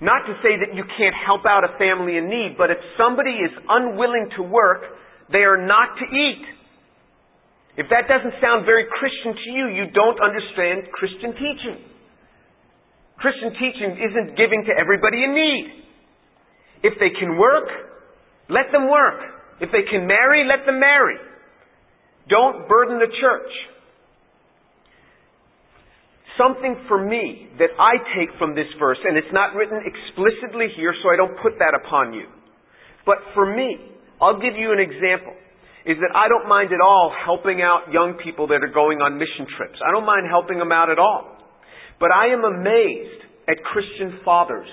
Not 0.01 0.23
to 0.29 0.33
say 0.45 0.55
that 0.61 0.77
you 0.77 0.85
can't 0.95 1.17
help 1.25 1.43
out 1.43 1.65
a 1.65 1.75
family 1.75 2.15
in 2.15 2.29
need, 2.29 2.55
but 2.55 2.71
if 2.71 2.77
somebody 2.95 3.35
is 3.35 3.51
unwilling 3.67 4.29
to 4.37 4.43
work, 4.43 4.85
they 5.31 5.43
are 5.43 5.59
not 5.59 5.97
to 5.99 6.05
eat. 6.05 6.45
If 7.79 7.87
that 7.95 8.11
doesn't 8.11 8.35
sound 8.43 8.67
very 8.67 8.83
Christian 8.91 9.39
to 9.39 9.49
you, 9.55 9.65
you 9.71 9.87
don't 9.95 10.19
understand 10.19 10.91
Christian 10.91 11.31
teaching. 11.31 11.79
Christian 13.15 13.55
teaching 13.55 13.95
isn't 13.95 14.35
giving 14.35 14.67
to 14.67 14.75
everybody 14.75 15.23
in 15.23 15.31
need. 15.31 15.65
If 16.83 16.99
they 16.99 17.07
can 17.15 17.39
work, 17.39 17.71
let 18.51 18.75
them 18.75 18.91
work. 18.91 19.63
If 19.63 19.71
they 19.71 19.87
can 19.87 20.03
marry, 20.03 20.43
let 20.43 20.67
them 20.67 20.75
marry. 20.83 21.23
Don't 22.27 22.67
burden 22.67 22.99
the 22.99 23.07
church. 23.07 23.53
Something 26.35 26.83
for 26.91 26.99
me 26.99 27.47
that 27.63 27.71
I 27.79 27.95
take 28.11 28.35
from 28.35 28.55
this 28.55 28.67
verse, 28.75 28.99
and 29.07 29.15
it's 29.15 29.31
not 29.31 29.55
written 29.55 29.79
explicitly 29.87 30.67
here, 30.75 30.91
so 30.99 31.07
I 31.07 31.15
don't 31.15 31.39
put 31.39 31.55
that 31.59 31.79
upon 31.79 32.11
you. 32.11 32.27
But 33.05 33.23
for 33.33 33.47
me, 33.47 33.79
I'll 34.19 34.39
give 34.39 34.59
you 34.59 34.75
an 34.75 34.83
example 34.83 35.31
is 35.89 35.97
that 36.05 36.13
I 36.13 36.29
don't 36.29 36.45
mind 36.45 36.69
at 36.69 36.85
all 36.85 37.09
helping 37.09 37.65
out 37.65 37.89
young 37.89 38.13
people 38.21 38.45
that 38.53 38.61
are 38.61 38.69
going 38.69 39.01
on 39.01 39.17
mission 39.17 39.49
trips. 39.57 39.81
I 39.81 39.89
don't 39.89 40.05
mind 40.05 40.29
helping 40.29 40.61
them 40.61 40.69
out 40.69 40.93
at 40.93 41.01
all. 41.01 41.33
But 41.97 42.13
I 42.13 42.29
am 42.29 42.45
amazed 42.45 43.25
at 43.49 43.57
Christian 43.65 44.21
fathers 44.21 44.69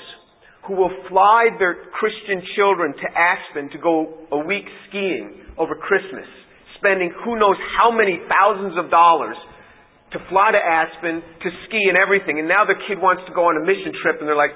who 0.68 0.76
will 0.76 0.92
fly 1.08 1.48
their 1.56 1.88
Christian 1.96 2.44
children 2.52 2.92
to 2.92 3.06
Aspen 3.16 3.72
to 3.72 3.80
go 3.80 4.28
a 4.28 4.44
week 4.44 4.68
skiing 4.92 5.56
over 5.56 5.72
Christmas, 5.72 6.28
spending 6.76 7.08
who 7.24 7.40
knows 7.40 7.56
how 7.80 7.88
many 7.88 8.20
thousands 8.28 8.76
of 8.76 8.92
dollars 8.92 9.40
to 10.12 10.20
fly 10.28 10.52
to 10.52 10.60
Aspen 10.60 11.24
to 11.24 11.48
ski 11.64 11.80
and 11.88 11.96
everything. 11.96 12.44
And 12.44 12.46
now 12.46 12.68
the 12.68 12.76
kid 12.84 13.00
wants 13.00 13.24
to 13.24 13.32
go 13.32 13.48
on 13.48 13.56
a 13.56 13.64
mission 13.64 13.96
trip 14.04 14.20
and 14.20 14.28
they're 14.28 14.36
like, 14.36 14.52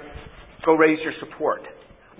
go 0.68 0.76
raise 0.76 1.00
your 1.00 1.16
support. 1.24 1.64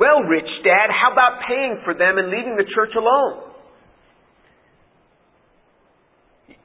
Well, 0.00 0.24
rich 0.24 0.48
dad, 0.64 0.88
how 0.88 1.12
about 1.12 1.44
paying 1.44 1.84
for 1.84 1.92
them 1.92 2.16
and 2.16 2.32
leaving 2.32 2.56
the 2.56 2.64
church 2.72 2.96
alone? 2.96 3.49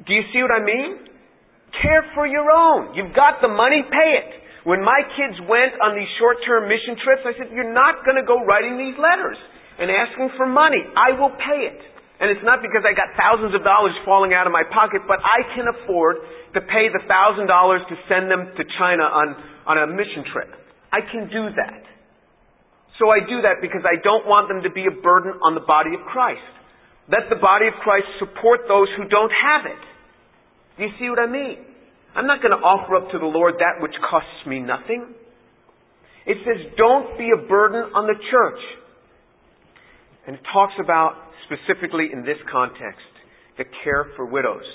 Do 0.06 0.13
you 0.13 0.24
see 0.34 0.41
what 0.41 0.54
I 0.54 0.62
mean? 0.62 1.10
Care 1.82 2.06
for 2.13 2.26
your 2.26 2.48
own. 2.50 2.94
You've 2.94 3.13
got 3.18 3.41
the 3.41 3.50
money, 3.50 3.84
pay 3.84 4.12
it. 4.22 4.30
When 4.65 4.82
my 4.82 5.02
kids 5.13 5.38
went 5.46 5.78
on 5.78 5.94
these 5.94 6.10
short-term 6.18 6.65
mission 6.65 6.98
trips, 6.98 7.22
I 7.26 7.34
said, 7.38 7.54
you're 7.54 7.74
not 7.74 8.02
going 8.02 8.18
to 8.18 8.26
go 8.26 8.41
writing 8.41 8.82
these 8.82 8.98
letters 8.98 9.38
and 9.78 9.94
asking 9.94 10.34
for 10.38 10.50
money. 10.50 10.82
I 10.98 11.13
will 11.13 11.34
pay 11.38 11.70
it. 11.70 11.82
And 12.18 12.32
it's 12.32 12.41
not 12.48 12.63
because 12.63 12.88
I 12.88 12.96
got 12.96 13.12
thousands 13.20 13.51
of 13.53 13.62
dollars 13.62 13.91
falling 14.08 14.32
out 14.32 14.47
of 14.47 14.53
my 14.56 14.64
pocket, 14.72 15.03
but 15.03 15.20
I 15.20 15.43
can 15.51 15.68
afford 15.68 16.18
to 16.56 16.64
pay 16.64 16.88
the 16.88 17.03
thousand 17.06 17.51
dollars 17.51 17.84
to 17.91 17.95
send 18.08 18.32
them 18.32 18.56
to 18.56 18.64
China 18.80 19.03
on, 19.03 19.28
on 19.68 19.76
a 19.84 19.88
mission 19.91 20.24
trip. 20.32 20.49
I 20.95 21.03
can 21.03 21.28
do 21.28 21.51
that. 21.60 21.84
So 22.97 23.12
I 23.12 23.20
do 23.20 23.43
that 23.43 23.60
because 23.60 23.84
I 23.84 23.99
don't 23.99 24.24
want 24.24 24.47
them 24.47 24.64
to 24.64 24.72
be 24.72 24.88
a 24.88 24.95
burden 25.03 25.36
on 25.43 25.60
the 25.60 25.66
body 25.68 25.91
of 25.91 26.08
Christ. 26.08 26.47
Let 27.12 27.28
the 27.28 27.36
body 27.36 27.68
of 27.68 27.76
Christ 27.84 28.08
support 28.18 28.64
those 28.72 28.88
who 28.95 29.06
don't 29.12 29.34
have 29.36 29.68
it. 29.68 29.84
Do 30.78 30.84
you 30.84 30.91
see 30.99 31.09
what 31.09 31.19
I 31.19 31.28
mean? 31.28 31.57
I'm 32.15 32.28
not 32.28 32.41
going 32.41 32.55
to 32.55 32.63
offer 32.63 32.95
up 32.95 33.11
to 33.11 33.19
the 33.19 33.26
Lord 33.28 33.55
that 33.59 33.82
which 33.82 33.95
costs 34.09 34.47
me 34.47 34.59
nothing. 34.59 35.13
It 36.26 36.38
says, 36.43 36.73
don't 36.78 37.17
be 37.17 37.30
a 37.32 37.47
burden 37.47 37.91
on 37.93 38.07
the 38.07 38.15
church. 38.32 38.61
And 40.28 40.36
it 40.36 40.41
talks 40.51 40.73
about, 40.82 41.13
specifically 41.45 42.09
in 42.11 42.26
this 42.26 42.39
context, 42.51 43.05
the 43.57 43.65
care 43.84 44.11
for 44.15 44.26
widows. 44.26 44.65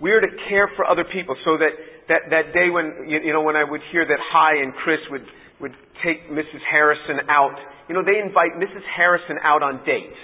We 0.00 0.10
are 0.10 0.20
to 0.20 0.32
care 0.48 0.70
for 0.76 0.84
other 0.84 1.04
people 1.04 1.36
so 1.44 1.56
that 1.58 1.70
that, 2.08 2.32
that 2.32 2.46
day 2.56 2.72
when, 2.72 3.06
you, 3.06 3.20
you 3.20 3.32
know, 3.32 3.42
when 3.42 3.54
I 3.54 3.64
would 3.64 3.80
hear 3.92 4.04
that 4.04 4.20
Hi 4.32 4.64
and 4.64 4.72
Chris 4.82 4.98
would, 5.10 5.24
would 5.60 5.76
take 6.04 6.28
Mrs. 6.32 6.64
Harrison 6.64 7.28
out, 7.28 7.54
you 7.88 7.94
know, 7.94 8.02
they 8.02 8.18
invite 8.18 8.56
Mrs. 8.56 8.82
Harrison 8.96 9.36
out 9.44 9.62
on 9.62 9.84
dates. 9.84 10.18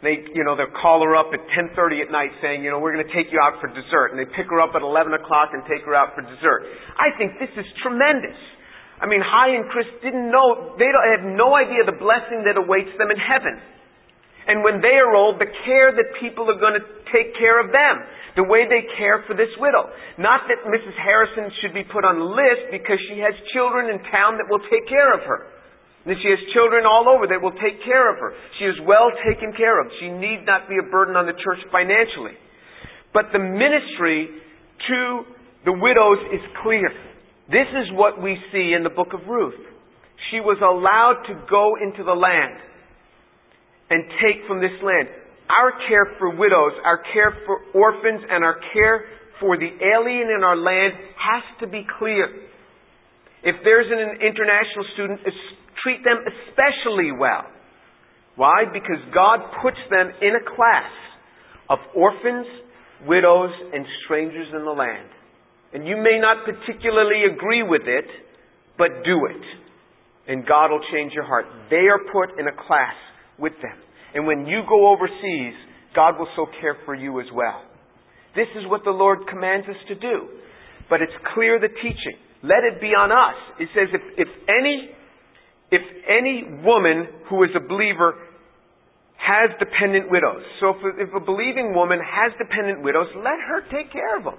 They, 0.00 0.24
you 0.32 0.48
know, 0.48 0.56
they'll 0.56 0.72
call 0.80 1.04
her 1.04 1.12
up 1.12 1.28
at 1.36 1.44
10:30 1.52 2.08
at 2.08 2.10
night 2.10 2.32
saying, 2.40 2.64
you 2.64 2.72
know, 2.72 2.80
we're 2.80 2.96
going 2.96 3.04
to 3.04 3.12
take 3.12 3.28
you 3.28 3.36
out 3.36 3.60
for 3.60 3.68
dessert, 3.68 4.16
and 4.16 4.18
they 4.18 4.24
pick 4.32 4.48
her 4.48 4.60
up 4.60 4.72
at 4.72 4.80
11 4.80 5.12
o'clock 5.12 5.52
and 5.52 5.60
take 5.68 5.84
her 5.84 5.92
out 5.92 6.16
for 6.16 6.24
dessert. 6.24 6.64
I 6.96 7.12
think 7.20 7.36
this 7.36 7.52
is 7.52 7.68
tremendous. 7.84 8.36
I 9.00 9.08
mean, 9.08 9.20
Hi 9.24 9.56
and 9.56 9.68
Chris 9.68 9.88
didn't 10.00 10.28
know, 10.28 10.76
they 10.76 10.88
had 10.88 11.24
no 11.24 11.56
idea 11.56 11.84
the 11.88 11.96
blessing 11.96 12.44
that 12.44 12.60
awaits 12.60 12.92
them 13.00 13.08
in 13.12 13.16
heaven. 13.16 13.56
And 14.48 14.64
when 14.64 14.80
they 14.80 14.96
are 14.96 15.12
old, 15.16 15.40
the 15.40 15.48
care 15.64 15.92
that 15.92 16.16
people 16.20 16.48
are 16.48 16.60
going 16.60 16.76
to 16.80 16.84
take 17.12 17.36
care 17.36 17.60
of 17.60 17.72
them. 17.72 17.94
The 18.36 18.46
way 18.46 18.64
they 18.64 18.86
care 18.96 19.24
for 19.26 19.34
this 19.34 19.50
widow. 19.58 19.90
Not 20.16 20.46
that 20.48 20.62
Mrs. 20.64 20.96
Harrison 20.96 21.50
should 21.60 21.74
be 21.74 21.84
put 21.84 22.06
on 22.06 22.16
the 22.16 22.30
list 22.30 22.72
because 22.72 22.96
she 23.10 23.18
has 23.20 23.34
children 23.52 23.90
in 23.90 23.98
town 24.08 24.38
that 24.38 24.46
will 24.48 24.62
take 24.70 24.86
care 24.86 25.12
of 25.12 25.20
her. 25.26 25.50
And 26.06 26.16
she 26.16 26.32
has 26.32 26.40
children 26.56 26.88
all 26.88 27.12
over 27.12 27.28
that 27.28 27.44
will 27.44 27.56
take 27.60 27.84
care 27.84 28.08
of 28.08 28.16
her. 28.18 28.32
She 28.58 28.64
is 28.64 28.76
well 28.88 29.12
taken 29.20 29.52
care 29.52 29.80
of. 29.80 29.92
She 30.00 30.08
need 30.08 30.48
not 30.48 30.64
be 30.68 30.80
a 30.80 30.86
burden 30.88 31.14
on 31.14 31.26
the 31.26 31.36
church 31.36 31.60
financially. 31.68 32.40
But 33.12 33.32
the 33.32 33.42
ministry 33.42 34.32
to 34.88 34.98
the 35.68 35.76
widows 35.76 36.24
is 36.32 36.40
clear. 36.64 36.88
This 37.52 37.68
is 37.68 37.92
what 37.92 38.22
we 38.22 38.38
see 38.52 38.72
in 38.72 38.82
the 38.82 38.94
book 38.94 39.12
of 39.12 39.28
Ruth. 39.28 39.58
She 40.30 40.40
was 40.40 40.56
allowed 40.62 41.26
to 41.28 41.34
go 41.50 41.76
into 41.76 42.04
the 42.04 42.16
land 42.16 42.56
and 43.90 44.06
take 44.22 44.46
from 44.46 44.62
this 44.62 44.72
land. 44.80 45.10
Our 45.50 45.74
care 45.90 46.16
for 46.16 46.30
widows, 46.30 46.78
our 46.86 47.02
care 47.12 47.34
for 47.44 47.58
orphans, 47.74 48.22
and 48.30 48.44
our 48.44 48.56
care 48.72 49.04
for 49.40 49.58
the 49.58 49.66
alien 49.66 50.30
in 50.30 50.44
our 50.46 50.56
land 50.56 50.94
has 51.18 51.42
to 51.60 51.66
be 51.66 51.82
clear. 51.98 52.30
If 53.42 53.56
there's 53.64 53.90
an 53.90 54.20
international 54.22 54.84
student, 54.94 55.20
treat 55.82 56.04
them 56.04 56.22
especially 56.24 57.12
well. 57.12 57.44
Why? 58.36 58.64
Because 58.72 59.00
God 59.14 59.40
puts 59.62 59.78
them 59.90 60.10
in 60.22 60.32
a 60.36 60.44
class 60.56 60.92
of 61.68 61.78
orphans, 61.94 62.46
widows, 63.06 63.50
and 63.72 63.84
strangers 64.04 64.48
in 64.54 64.64
the 64.64 64.72
land. 64.72 65.08
And 65.72 65.86
you 65.86 65.96
may 65.96 66.18
not 66.18 66.44
particularly 66.44 67.30
agree 67.30 67.62
with 67.62 67.82
it, 67.86 68.06
but 68.76 69.04
do 69.04 69.26
it. 69.26 69.44
And 70.26 70.46
God 70.46 70.70
will 70.70 70.82
change 70.92 71.12
your 71.12 71.24
heart. 71.24 71.46
They 71.70 71.86
are 71.88 72.00
put 72.12 72.38
in 72.38 72.46
a 72.46 72.56
class 72.66 72.96
with 73.38 73.52
them. 73.62 73.78
And 74.14 74.26
when 74.26 74.46
you 74.46 74.62
go 74.68 74.90
overseas, 74.90 75.54
God 75.94 76.18
will 76.18 76.28
so 76.36 76.46
care 76.60 76.76
for 76.84 76.94
you 76.94 77.20
as 77.20 77.26
well. 77.34 77.62
This 78.34 78.48
is 78.56 78.68
what 78.68 78.82
the 78.84 78.90
Lord 78.90 79.26
commands 79.28 79.66
us 79.68 79.78
to 79.88 79.94
do. 79.94 80.28
But 80.88 81.02
it's 81.02 81.14
clear 81.34 81.58
the 81.58 81.68
teaching. 81.68 82.18
Let 82.42 82.64
it 82.64 82.80
be 82.80 82.88
on 82.88 83.10
us. 83.12 83.38
It 83.58 83.68
says 83.74 83.88
if, 83.92 84.26
if 84.26 84.28
any 84.48 84.90
if 85.70 85.82
any 86.08 86.62
woman 86.64 87.06
who 87.28 87.42
is 87.44 87.50
a 87.54 87.60
believer 87.60 88.14
has 89.20 89.50
dependent 89.58 90.10
widows. 90.10 90.42
So 90.58 90.70
if, 90.70 91.08
if 91.08 91.10
a 91.14 91.20
believing 91.20 91.74
woman 91.74 92.00
has 92.00 92.32
dependent 92.38 92.82
widows, 92.82 93.06
let 93.16 93.38
her 93.38 93.62
take 93.70 93.92
care 93.92 94.18
of 94.18 94.24
them. 94.24 94.38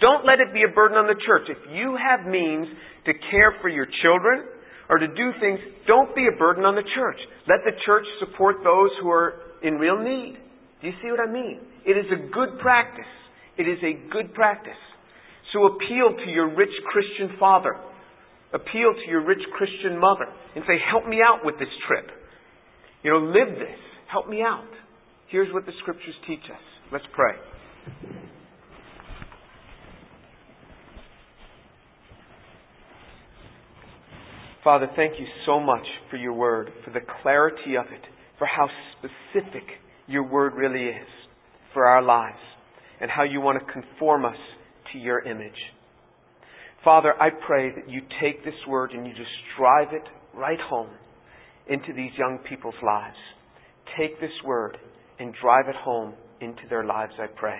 Don't 0.00 0.26
let 0.26 0.40
it 0.40 0.52
be 0.52 0.60
a 0.60 0.72
burden 0.74 0.98
on 0.98 1.06
the 1.06 1.16
church. 1.24 1.48
If 1.48 1.62
you 1.72 1.96
have 1.96 2.28
means 2.28 2.68
to 3.06 3.12
care 3.30 3.56
for 3.62 3.68
your 3.68 3.86
children 4.02 4.44
or 4.90 4.98
to 4.98 5.08
do 5.08 5.32
things, 5.40 5.58
don't 5.86 6.14
be 6.14 6.28
a 6.28 6.36
burden 6.36 6.64
on 6.64 6.74
the 6.74 6.84
church. 6.94 7.16
Let 7.48 7.64
the 7.64 7.72
church 7.86 8.04
support 8.20 8.56
those 8.60 8.90
who 9.00 9.08
are 9.08 9.40
in 9.62 9.80
real 9.80 9.96
need. 9.96 10.36
Do 10.82 10.88
you 10.88 10.94
see 11.00 11.08
what 11.08 11.20
I 11.20 11.32
mean? 11.32 11.60
It 11.86 11.96
is 11.96 12.04
a 12.12 12.28
good 12.28 12.58
practice. 12.60 13.08
It 13.56 13.64
is 13.64 13.78
a 13.80 13.96
good 14.12 14.34
practice. 14.34 14.76
So 15.54 15.64
appeal 15.64 16.12
to 16.12 16.30
your 16.30 16.54
rich 16.54 16.74
Christian 16.92 17.38
father 17.40 17.76
appeal 18.52 18.94
to 18.94 19.10
your 19.10 19.24
rich 19.24 19.42
Christian 19.56 19.98
mother 19.98 20.26
and 20.54 20.64
say, 20.66 20.74
Help 20.90 21.06
me 21.06 21.18
out 21.22 21.44
with 21.44 21.58
this 21.58 21.68
trip. 21.86 22.06
You 23.02 23.12
know, 23.12 23.18
live 23.18 23.54
this. 23.58 23.78
Help 24.10 24.28
me 24.28 24.42
out. 24.42 24.68
Here's 25.28 25.52
what 25.52 25.66
the 25.66 25.72
scriptures 25.80 26.14
teach 26.26 26.44
us. 26.50 26.60
Let's 26.92 27.04
pray. 27.14 27.34
Father, 34.62 34.88
thank 34.96 35.20
you 35.20 35.26
so 35.46 35.60
much 35.60 35.84
for 36.10 36.16
your 36.16 36.32
word, 36.32 36.70
for 36.84 36.90
the 36.90 37.00
clarity 37.22 37.76
of 37.78 37.86
it, 37.86 38.02
for 38.36 38.48
how 38.48 38.68
specific 38.98 39.62
your 40.08 40.24
word 40.24 40.54
really 40.54 40.86
is 40.86 41.06
for 41.72 41.86
our 41.86 42.02
lives, 42.02 42.38
and 43.00 43.08
how 43.08 43.22
you 43.22 43.40
want 43.40 43.60
to 43.64 43.72
conform 43.72 44.24
us 44.24 44.36
to 44.92 44.98
your 44.98 45.20
image. 45.20 45.52
Father, 46.86 47.14
I 47.20 47.30
pray 47.30 47.72
that 47.74 47.90
you 47.90 48.00
take 48.22 48.44
this 48.44 48.54
word 48.68 48.92
and 48.92 49.04
you 49.04 49.12
just 49.12 49.28
drive 49.58 49.88
it 49.90 50.04
right 50.32 50.60
home 50.70 50.90
into 51.68 51.92
these 51.92 52.12
young 52.16 52.38
people's 52.48 52.76
lives. 52.80 53.16
Take 53.98 54.20
this 54.20 54.30
word 54.44 54.78
and 55.18 55.34
drive 55.42 55.66
it 55.66 55.74
home 55.74 56.14
into 56.40 56.62
their 56.70 56.84
lives, 56.84 57.12
I 57.18 57.26
pray. 57.26 57.58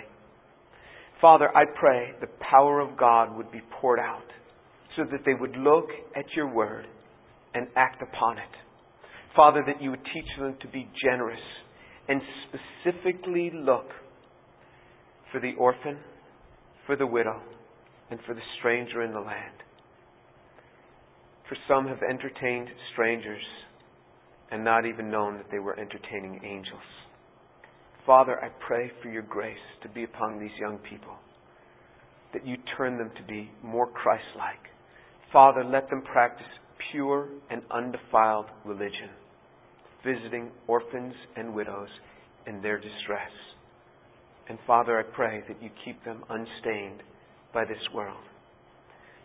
Father, 1.20 1.48
I 1.56 1.64
pray 1.64 2.12
the 2.20 2.28
power 2.38 2.78
of 2.78 2.96
God 2.96 3.36
would 3.36 3.50
be 3.50 3.62
poured 3.80 3.98
out 3.98 4.22
so 4.94 5.02
that 5.10 5.22
they 5.26 5.34
would 5.34 5.56
look 5.56 5.88
at 6.14 6.26
your 6.36 6.54
word 6.54 6.86
and 7.52 7.66
act 7.74 8.02
upon 8.02 8.38
it. 8.38 8.44
Father, 9.34 9.64
that 9.66 9.82
you 9.82 9.90
would 9.90 10.04
teach 10.14 10.38
them 10.38 10.54
to 10.60 10.68
be 10.68 10.88
generous 11.02 11.40
and 12.08 12.20
specifically 12.46 13.50
look 13.52 13.88
for 15.32 15.40
the 15.40 15.54
orphan, 15.58 15.98
for 16.86 16.94
the 16.94 17.08
widow, 17.08 17.42
and 18.10 18.20
for 18.26 18.34
the 18.34 18.40
stranger 18.58 19.02
in 19.02 19.12
the 19.12 19.20
land. 19.20 19.62
For 21.48 21.56
some 21.68 21.86
have 21.86 22.02
entertained 22.02 22.68
strangers 22.92 23.42
and 24.50 24.64
not 24.64 24.86
even 24.86 25.10
known 25.10 25.36
that 25.38 25.50
they 25.50 25.58
were 25.58 25.78
entertaining 25.78 26.40
angels. 26.44 26.80
Father, 28.04 28.42
I 28.42 28.48
pray 28.66 28.90
for 29.02 29.08
your 29.08 29.22
grace 29.22 29.56
to 29.82 29.88
be 29.88 30.04
upon 30.04 30.38
these 30.38 30.56
young 30.60 30.78
people, 30.78 31.14
that 32.32 32.46
you 32.46 32.56
turn 32.76 32.98
them 32.98 33.10
to 33.16 33.22
be 33.24 33.50
more 33.62 33.88
Christ 33.88 34.24
like. 34.36 34.70
Father, 35.32 35.64
let 35.64 35.90
them 35.90 36.02
practice 36.02 36.46
pure 36.92 37.28
and 37.50 37.62
undefiled 37.70 38.46
religion, 38.64 39.10
visiting 40.04 40.50
orphans 40.68 41.14
and 41.36 41.52
widows 41.52 41.88
in 42.46 42.62
their 42.62 42.76
distress. 42.78 43.30
And 44.48 44.58
Father, 44.66 44.98
I 45.00 45.02
pray 45.02 45.42
that 45.48 45.60
you 45.60 45.70
keep 45.84 46.04
them 46.04 46.22
unstained 46.28 47.02
by 47.56 47.64
this 47.64 47.88
world. 47.94 48.20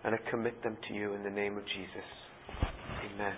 And 0.05 0.15
I 0.15 0.17
commit 0.31 0.63
them 0.63 0.77
to 0.87 0.93
you 0.93 1.15
in 1.15 1.21
the 1.21 1.29
name 1.29 1.57
of 1.57 1.65
Jesus. 1.65 2.07
Amen. 3.13 3.35